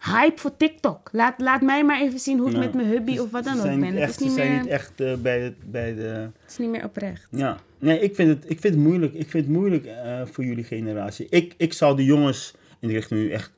hype 0.00 0.40
voor 0.40 0.56
TikTok. 0.56 1.08
Laat, 1.12 1.40
laat 1.40 1.60
mij 1.60 1.84
maar 1.84 2.00
even 2.00 2.18
zien 2.18 2.38
hoe 2.38 2.46
ik 2.46 2.52
Nou, 2.52 2.64
met 2.64 2.74
mijn 2.74 2.88
hubby 2.88 3.18
of 3.18 3.30
wat 3.30 3.44
dan 3.44 3.58
ook 3.58 3.80
ben. 3.80 3.96
Het 3.96 4.10
is 4.10 4.18
niet, 4.18 4.28
Ze 4.28 4.34
zijn 4.34 4.50
meer, 4.50 4.60
niet 4.60 4.70
echt 4.70 5.00
eh, 5.00 5.14
bij, 5.14 5.40
het, 5.40 5.70
bij 5.70 5.94
de... 5.94 6.02
het 6.02 6.50
is 6.50 6.58
niet 6.58 6.70
meer 6.70 6.84
oprecht. 6.84 7.28
Ja, 7.30 7.58
nee, 7.78 8.00
ik 8.00 8.14
vind 8.14 8.28
het, 8.28 8.50
ik 8.50 8.60
vind 8.60 8.74
het 8.74 8.82
moeilijk. 8.82 9.14
Ik 9.14 9.30
vind 9.30 9.44
het 9.44 9.54
moeilijk 9.54 9.86
eh, 9.86 10.20
voor 10.24 10.44
jullie 10.44 10.64
generatie. 10.64 11.26
Ik, 11.30 11.54
ik 11.56 11.72
zou 11.72 11.96
de 11.96 12.04
jongens, 12.04 12.54
en 12.80 12.88
ik 12.88 12.94
richt 12.94 13.10
me 13.10 13.16
nu 13.16 13.30
echt 13.30 13.52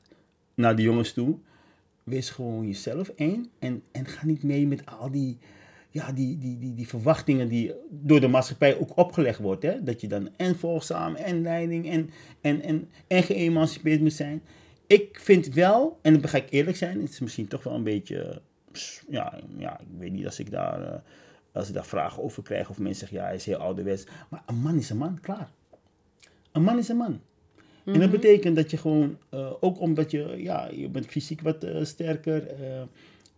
naar 0.53 0.75
de 0.75 0.81
jongens 0.81 1.13
toe, 1.13 1.37
wees 2.03 2.29
gewoon 2.29 2.67
jezelf 2.67 3.07
één 3.15 3.49
en, 3.59 3.83
en 3.91 4.05
ga 4.05 4.25
niet 4.25 4.43
mee 4.43 4.67
met 4.67 4.85
al 4.85 5.11
die, 5.11 5.37
ja, 5.89 6.11
die, 6.11 6.37
die, 6.37 6.57
die, 6.59 6.73
die 6.73 6.87
verwachtingen 6.87 7.47
die 7.47 7.73
door 7.89 8.19
de 8.19 8.27
maatschappij 8.27 8.77
ook 8.77 8.97
opgelegd 8.97 9.39
wordt. 9.39 9.63
Hè? 9.63 9.83
Dat 9.83 10.01
je 10.01 10.07
dan 10.07 10.29
en 10.37 10.55
volgzaam 10.55 11.15
en 11.15 11.41
leiding 11.41 11.89
en, 11.89 12.09
en, 12.41 12.61
en, 12.61 12.89
en 13.07 13.23
geëmancipeerd 13.23 14.01
moet 14.01 14.13
zijn. 14.13 14.41
Ik 14.93 15.19
vind 15.19 15.47
wel, 15.47 15.99
en 16.01 16.13
dan 16.13 16.29
ga 16.29 16.37
ik 16.37 16.47
eerlijk 16.49 16.77
zijn, 16.77 17.01
het 17.01 17.09
is 17.09 17.19
misschien 17.19 17.47
toch 17.47 17.63
wel 17.63 17.73
een 17.73 17.83
beetje, 17.83 18.41
ja, 19.09 19.39
ja 19.57 19.79
ik 19.79 19.87
weet 19.97 20.11
niet 20.11 20.25
als 20.25 20.39
ik 20.39 20.51
daar... 20.51 20.81
eh, 20.93 20.99
als 21.51 21.67
ik 21.67 21.73
daar 21.73 21.85
vragen 21.85 22.23
over 22.23 22.43
krijg 22.43 22.69
of 22.69 22.79
mensen 22.79 22.99
zeggen, 22.99 23.17
ja, 23.17 23.23
hij 23.23 23.35
is 23.35 23.45
heel 23.45 23.57
ouderwets. 23.57 24.05
Maar 24.29 24.43
een 24.45 24.55
man 24.55 24.77
is 24.77 24.89
een 24.89 24.97
man, 24.97 25.19
klaar. 25.19 25.49
Een 26.51 26.63
man 26.63 26.77
is 26.77 26.87
een 26.89 26.97
man. 26.97 27.21
En 27.85 27.99
dat 27.99 28.11
betekent 28.11 28.55
dat 28.55 28.71
je 28.71 28.77
gewoon, 28.77 29.17
eh, 29.29 29.51
ook 29.59 29.79
omdat 29.79 30.11
je, 30.11 30.35
ja, 30.37 30.69
je 30.71 30.89
bent 30.89 31.05
fysiek 31.05 31.41
wat 31.41 31.63
eh, 31.63 31.83
sterker. 31.83 32.47
eh, 32.47 32.81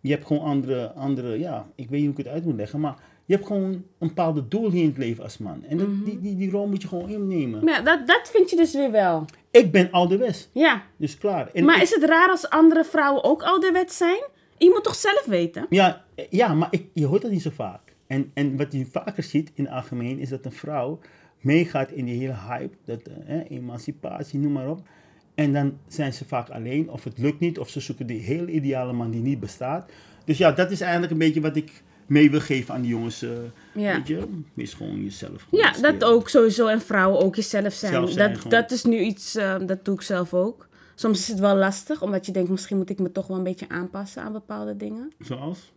je 0.01 0.11
hebt 0.11 0.25
gewoon 0.25 0.43
andere, 0.43 0.91
andere, 0.91 1.39
ja, 1.39 1.67
ik 1.75 1.89
weet 1.89 1.99
niet 1.99 2.09
hoe 2.09 2.19
ik 2.19 2.25
het 2.25 2.33
uit 2.33 2.45
moet 2.45 2.55
leggen. 2.55 2.79
Maar 2.79 2.95
je 3.25 3.33
hebt 3.35 3.45
gewoon 3.47 3.63
een 3.71 3.83
bepaalde 4.07 4.47
doel 4.47 4.71
hier 4.71 4.81
in 4.83 4.89
het 4.89 4.97
leven 4.97 5.23
als 5.23 5.38
man. 5.38 5.63
En 5.69 5.77
dat, 5.77 5.88
die, 6.05 6.19
die, 6.21 6.35
die 6.35 6.51
rol 6.51 6.67
moet 6.67 6.81
je 6.81 6.88
gewoon 6.88 7.09
innemen. 7.09 7.63
Maar 7.65 7.73
ja, 7.73 7.81
dat, 7.81 8.07
dat 8.07 8.29
vind 8.33 8.49
je 8.49 8.55
dus 8.55 8.73
weer 8.73 8.91
wel. 8.91 9.25
Ik 9.51 9.71
ben 9.71 9.91
ouderwets, 9.91 10.49
Ja. 10.51 10.83
dus 10.97 11.17
klaar. 11.17 11.49
En 11.53 11.65
Maar 11.65 11.75
ik- 11.75 11.81
is 11.81 11.93
het 11.93 12.03
raar 12.03 12.29
als 12.29 12.49
andere 12.49 12.83
vrouwen 12.83 13.23
ook 13.23 13.43
ouderwets 13.43 13.97
zijn? 13.97 14.23
Je 14.57 14.69
moet 14.69 14.83
toch 14.83 14.95
zelf 14.95 15.25
weten? 15.25 15.65
Ja, 15.69 16.03
ja 16.29 16.53
maar 16.53 16.67
ik, 16.71 16.85
je 16.93 17.05
hoort 17.05 17.21
dat 17.21 17.31
niet 17.31 17.41
zo 17.41 17.49
vaak. 17.53 17.81
En, 18.07 18.31
en 18.33 18.57
wat 18.57 18.71
je 18.73 18.85
vaker 18.91 19.23
ziet 19.23 19.51
in 19.53 19.63
het 19.63 19.73
algemeen 19.73 20.19
is 20.19 20.29
dat 20.29 20.45
een 20.45 20.51
vrouw 20.51 20.99
meegaat 21.41 21.91
in 21.91 22.05
die 22.05 22.19
hele 22.19 22.35
hype, 22.49 22.75
dat, 22.85 23.01
eh, 23.27 23.39
emancipatie, 23.49 24.39
noem 24.39 24.51
maar 24.51 24.69
op. 24.69 24.88
En 25.35 25.53
dan 25.53 25.77
zijn 25.88 26.13
ze 26.13 26.25
vaak 26.25 26.49
alleen, 26.49 26.89
of 26.89 27.03
het 27.03 27.17
lukt 27.17 27.39
niet, 27.39 27.59
of 27.59 27.69
ze 27.69 27.79
zoeken 27.79 28.07
die 28.07 28.19
hele 28.21 28.51
ideale 28.51 28.93
man 28.93 29.11
die 29.11 29.21
niet 29.21 29.39
bestaat. 29.39 29.91
Dus 30.25 30.38
ja, 30.38 30.51
dat 30.51 30.71
is 30.71 30.81
eigenlijk 30.81 31.11
een 31.11 31.17
beetje 31.17 31.41
wat 31.41 31.55
ik 31.55 31.83
mee 32.05 32.31
wil 32.31 32.39
geven 32.41 32.73
aan 32.73 32.81
die 32.81 32.89
jongens. 32.91 33.21
eh, 33.21 33.29
Ja. 33.73 33.95
Weet 33.95 34.07
je, 34.07 34.27
wees 34.53 34.73
gewoon 34.73 35.03
jezelf. 35.03 35.45
gewoon 35.49 35.65
Ja, 35.65 35.91
dat 35.91 36.03
ook 36.03 36.29
sowieso. 36.29 36.67
En 36.67 36.81
vrouwen 36.81 37.19
ook 37.21 37.35
jezelf 37.35 37.73
zijn. 37.73 37.91
Zelf 37.93 38.11
zijn 38.11 38.29
dat, 38.31 38.41
gewoon. 38.41 38.61
dat 38.61 38.71
is 38.71 38.83
nu 38.83 38.99
iets, 38.99 39.35
eh, 39.35 39.55
dat 39.65 39.85
doe 39.85 39.95
ik 39.95 40.01
zelf 40.01 40.33
ook. 40.33 40.67
Soms 40.95 41.19
is 41.19 41.27
het 41.27 41.39
wel 41.39 41.55
lastig, 41.55 42.01
omdat 42.01 42.25
je 42.25 42.31
denkt, 42.31 42.49
misschien 42.49 42.77
moet 42.77 42.89
ik 42.89 42.99
me 42.99 43.11
toch 43.11 43.27
wel 43.27 43.37
een 43.37 43.43
beetje 43.43 43.69
aanpassen 43.69 44.21
aan 44.21 44.31
bepaalde 44.33 44.75
dingen. 44.75 45.11
Zoals? 45.19 45.73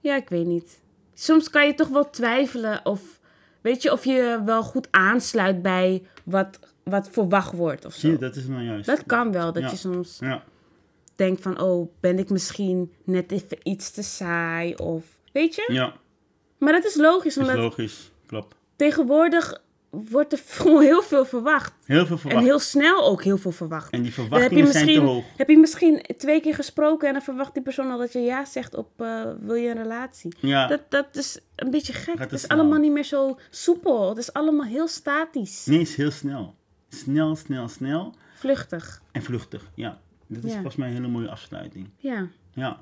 Ja, 0.00 0.16
ik 0.16 0.28
weet 0.28 0.46
niet. 0.46 0.80
Soms 1.14 1.50
kan 1.50 1.66
je 1.66 1.74
toch 1.74 1.88
wel 1.88 2.10
twijfelen 2.10 2.80
of, 2.86 3.20
weet 3.60 3.82
je, 3.82 3.92
of 3.92 4.04
je 4.04 4.40
wel 4.44 4.62
goed 4.62 4.88
aansluit 4.90 5.62
bij 5.62 6.02
wat, 6.24 6.58
wat 6.82 7.08
verwacht 7.10 7.52
wordt 7.52 7.84
of 7.84 7.94
zo. 7.94 8.16
dat 8.18 8.36
is 8.36 8.46
nou 8.46 8.62
juist. 8.62 8.86
Dat 8.86 9.02
kan 9.06 9.32
wel, 9.32 9.52
dat 9.52 9.62
Ja. 9.62 9.70
je 9.70 9.76
soms 9.76 10.16
Ja, 10.20 10.44
denkt 11.24 11.42
van, 11.42 11.60
oh, 11.60 11.92
ben 12.00 12.18
ik 12.18 12.30
misschien 12.30 12.92
net 13.04 13.32
even 13.32 13.58
iets 13.62 13.90
te 13.90 14.02
saai 14.02 14.74
of, 14.74 15.04
weet 15.32 15.54
je? 15.54 15.68
ja, 15.72 15.94
Maar 16.58 16.72
dat 16.72 16.84
is 16.84 16.94
logisch, 16.96 17.36
is 17.36 17.42
omdat 17.42 17.56
logisch. 17.56 18.10
Klopt. 18.26 18.54
tegenwoordig 18.76 19.62
wordt 19.90 20.32
er 20.32 20.40
heel 20.80 21.02
veel 21.02 21.24
verwacht. 21.24 21.72
Heel 21.84 22.06
veel 22.06 22.14
En 22.16 22.20
verwacht. 22.20 22.44
heel 22.44 22.58
snel 22.58 23.04
ook 23.04 23.22
heel 23.22 23.38
veel 23.38 23.50
verwacht. 23.52 23.92
En 23.92 24.02
die 24.02 24.12
heb 24.12 24.16
je, 24.16 24.28
verwachtingen 24.28 24.72
zijn 24.72 24.86
te 24.86 24.98
hoog. 25.00 25.24
heb 25.36 25.48
je 25.48 25.58
misschien 25.58 26.02
twee 26.16 26.40
keer 26.40 26.54
gesproken 26.54 27.06
en 27.08 27.12
dan 27.14 27.22
verwacht 27.22 27.54
die 27.54 27.62
persoon 27.62 27.90
al 27.90 27.98
dat 27.98 28.12
je 28.12 28.18
ja 28.20 28.44
zegt 28.44 28.74
op 28.74 28.88
eh, 29.00 29.22
wil 29.40 29.54
je 29.54 29.68
een 29.68 29.76
relatie. 29.82 30.34
Ja, 30.40 30.66
Dat, 30.66 30.80
dat 30.88 31.16
is 31.16 31.38
een 31.56 31.70
beetje 31.70 31.92
gek. 31.92 32.18
Het 32.18 32.32
is 32.32 32.40
snel. 32.42 32.58
allemaal 32.58 32.78
niet 32.78 32.92
meer 32.92 33.04
zo 33.04 33.38
soepel. 33.50 34.08
Het 34.08 34.18
is 34.18 34.32
allemaal 34.32 34.66
heel 34.66 34.88
statisch. 34.88 35.66
nee, 35.66 35.80
is 35.80 35.96
heel 35.96 36.10
snel. 36.10 36.54
Snel, 36.88 37.36
snel, 37.36 37.68
snel. 37.68 38.14
Vluchtig. 38.38 39.02
En 39.12 39.22
vluchtig, 39.22 39.70
ja. 39.74 40.00
Dat 40.34 40.44
is 40.44 40.48
Ja. 40.50 40.54
volgens 40.54 40.76
mij 40.76 40.88
een 40.88 40.94
hele 40.94 41.08
mooie 41.08 41.30
afsluiting. 41.30 41.88
Ja. 41.96 42.28
Ja. 42.54 42.80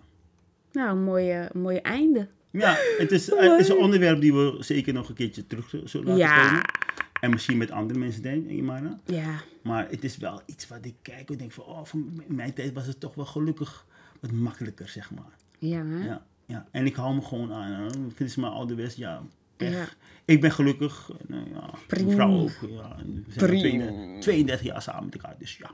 Nou, 0.72 0.90
een 0.96 1.04
mooie, 1.04 1.50
mooie 1.54 1.80
einde. 1.80 2.28
Ja, 2.50 2.76
het 2.98 3.12
is, 3.12 3.26
het 3.30 3.60
is 3.60 3.68
een 3.68 3.76
onderwerp 3.78 4.20
die 4.20 4.34
we 4.34 4.56
zeker 4.60 4.92
nog 4.92 5.08
een 5.08 5.14
keertje 5.14 5.46
terug 5.46 5.68
zullen 5.84 6.06
laten 6.06 6.16
Ja. 6.16 6.46
komen. 6.46 6.62
En 7.20 7.30
misschien 7.30 7.56
met 7.56 7.70
andere 7.70 7.98
mensen 7.98 8.22
denken, 8.22 8.50
Imara. 8.56 8.98
Ja. 9.04 9.40
Maar 9.62 9.86
het 9.90 10.04
is 10.04 10.16
wel 10.16 10.42
iets 10.46 10.68
wat 10.68 10.84
ik 10.84 10.94
kijk 11.02 11.30
en 11.30 11.36
denk 11.36 11.52
van, 11.52 11.64
oh, 11.64 11.84
van 11.84 12.22
in 12.28 12.34
mijn 12.34 12.52
tijd 12.54 12.72
was 12.72 12.86
het 12.86 13.00
toch 13.00 13.14
wel 13.14 13.24
gelukkig 13.24 13.86
wat 14.20 14.32
makkelijker, 14.32 14.88
zeg 14.88 15.10
maar. 15.10 15.32
Ja, 15.58 15.84
hè? 15.84 16.04
Ja, 16.06 16.22
ja. 16.46 16.66
En 16.70 16.86
ik 16.86 16.94
hou 16.94 17.14
me 17.14 17.22
gewoon 17.22 17.52
aan. 17.52 17.70
hè. 17.72 17.90
Vinden 17.90 18.30
ze 18.30 18.40
me 18.40 18.46
ouderwets? 18.48 18.94
Ja. 18.94 19.22
Ja. 19.56 19.84
Ik 20.24 20.40
ben 20.40 20.52
gelukkig. 20.52 21.10
Nou, 21.26 21.42
ja, 21.54 21.70
mijn 21.88 22.10
vrouw 22.10 22.32
ook. 22.40 22.50
Ja. 22.68 22.96
En 22.98 23.24
We 23.26 23.32
zijn 23.32 23.50
al 23.50 23.56
Prima. 23.58 23.58
32, 23.58 24.20
32 24.20 24.66
jaar 24.66 24.82
samen 24.82 25.04
met 25.04 25.14
elkaar, 25.14 25.34
dus 25.38 25.56
ja. 25.56 25.70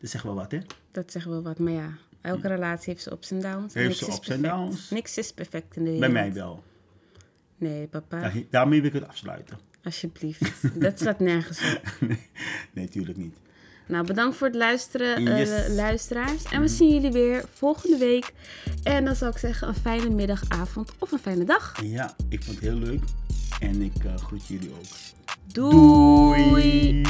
Dat 0.00 0.10
zegt 0.10 0.24
wel 0.24 0.34
wat, 0.34 0.50
hè? 0.50 0.58
Dat 0.90 1.12
zeggen 1.12 1.30
wel 1.30 1.42
wat. 1.42 1.58
Maar 1.58 1.72
ja, 1.72 1.90
elke 2.20 2.48
relatie 2.48 2.92
heeft 2.92 3.02
zijn 3.02 3.14
ups 3.14 3.30
en 3.30 3.40
downs. 3.40 3.74
Heeft 3.74 3.98
zijn 3.98 4.10
is 4.10 4.16
ups 4.16 4.28
en 4.28 4.42
downs. 4.42 4.90
Niks 4.90 5.18
is 5.18 5.32
perfect 5.32 5.76
in 5.76 5.84
de 5.84 5.90
wereld. 5.90 6.12
Bij 6.12 6.22
mij 6.22 6.32
wel. 6.32 6.62
Nee, 7.58 7.86
papa. 7.86 8.26
Ja, 8.34 8.42
daarmee 8.50 8.80
wil 8.80 8.88
ik 8.88 8.94
het 8.94 9.08
afsluiten. 9.08 9.58
Alsjeblieft. 9.84 10.80
Dat 10.80 10.98
slaat 10.98 11.18
nergens 11.18 11.74
op. 11.74 11.82
nee, 12.08 12.18
nee, 12.72 12.84
natuurlijk 12.84 13.18
niet. 13.18 13.36
Nou, 13.86 14.06
bedankt 14.06 14.36
voor 14.36 14.46
het 14.46 14.56
luisteren, 14.56 15.26
eh, 15.26 15.74
luisteraars. 15.74 16.44
En 16.44 16.60
we 16.60 16.68
zien 16.68 16.94
jullie 16.94 17.12
weer 17.12 17.44
volgende 17.52 17.96
week. 17.96 18.32
En 18.82 19.04
dan 19.04 19.14
zou 19.14 19.30
ik 19.30 19.38
zeggen 19.38 19.68
een 19.68 19.74
fijne 19.74 20.10
middag, 20.10 20.42
avond 20.48 20.92
of 20.98 21.12
een 21.12 21.18
fijne 21.18 21.44
dag. 21.44 21.82
Ja, 21.82 22.14
ik 22.28 22.42
vond 22.42 22.56
het 22.56 22.64
heel 22.64 22.78
leuk. 22.78 23.02
En 23.60 23.82
ik 23.82 24.04
eh, 24.04 24.16
groet 24.16 24.46
jullie 24.46 24.70
ook. 24.70 24.84
Doei. 25.52 26.42
Doei. 26.48 27.02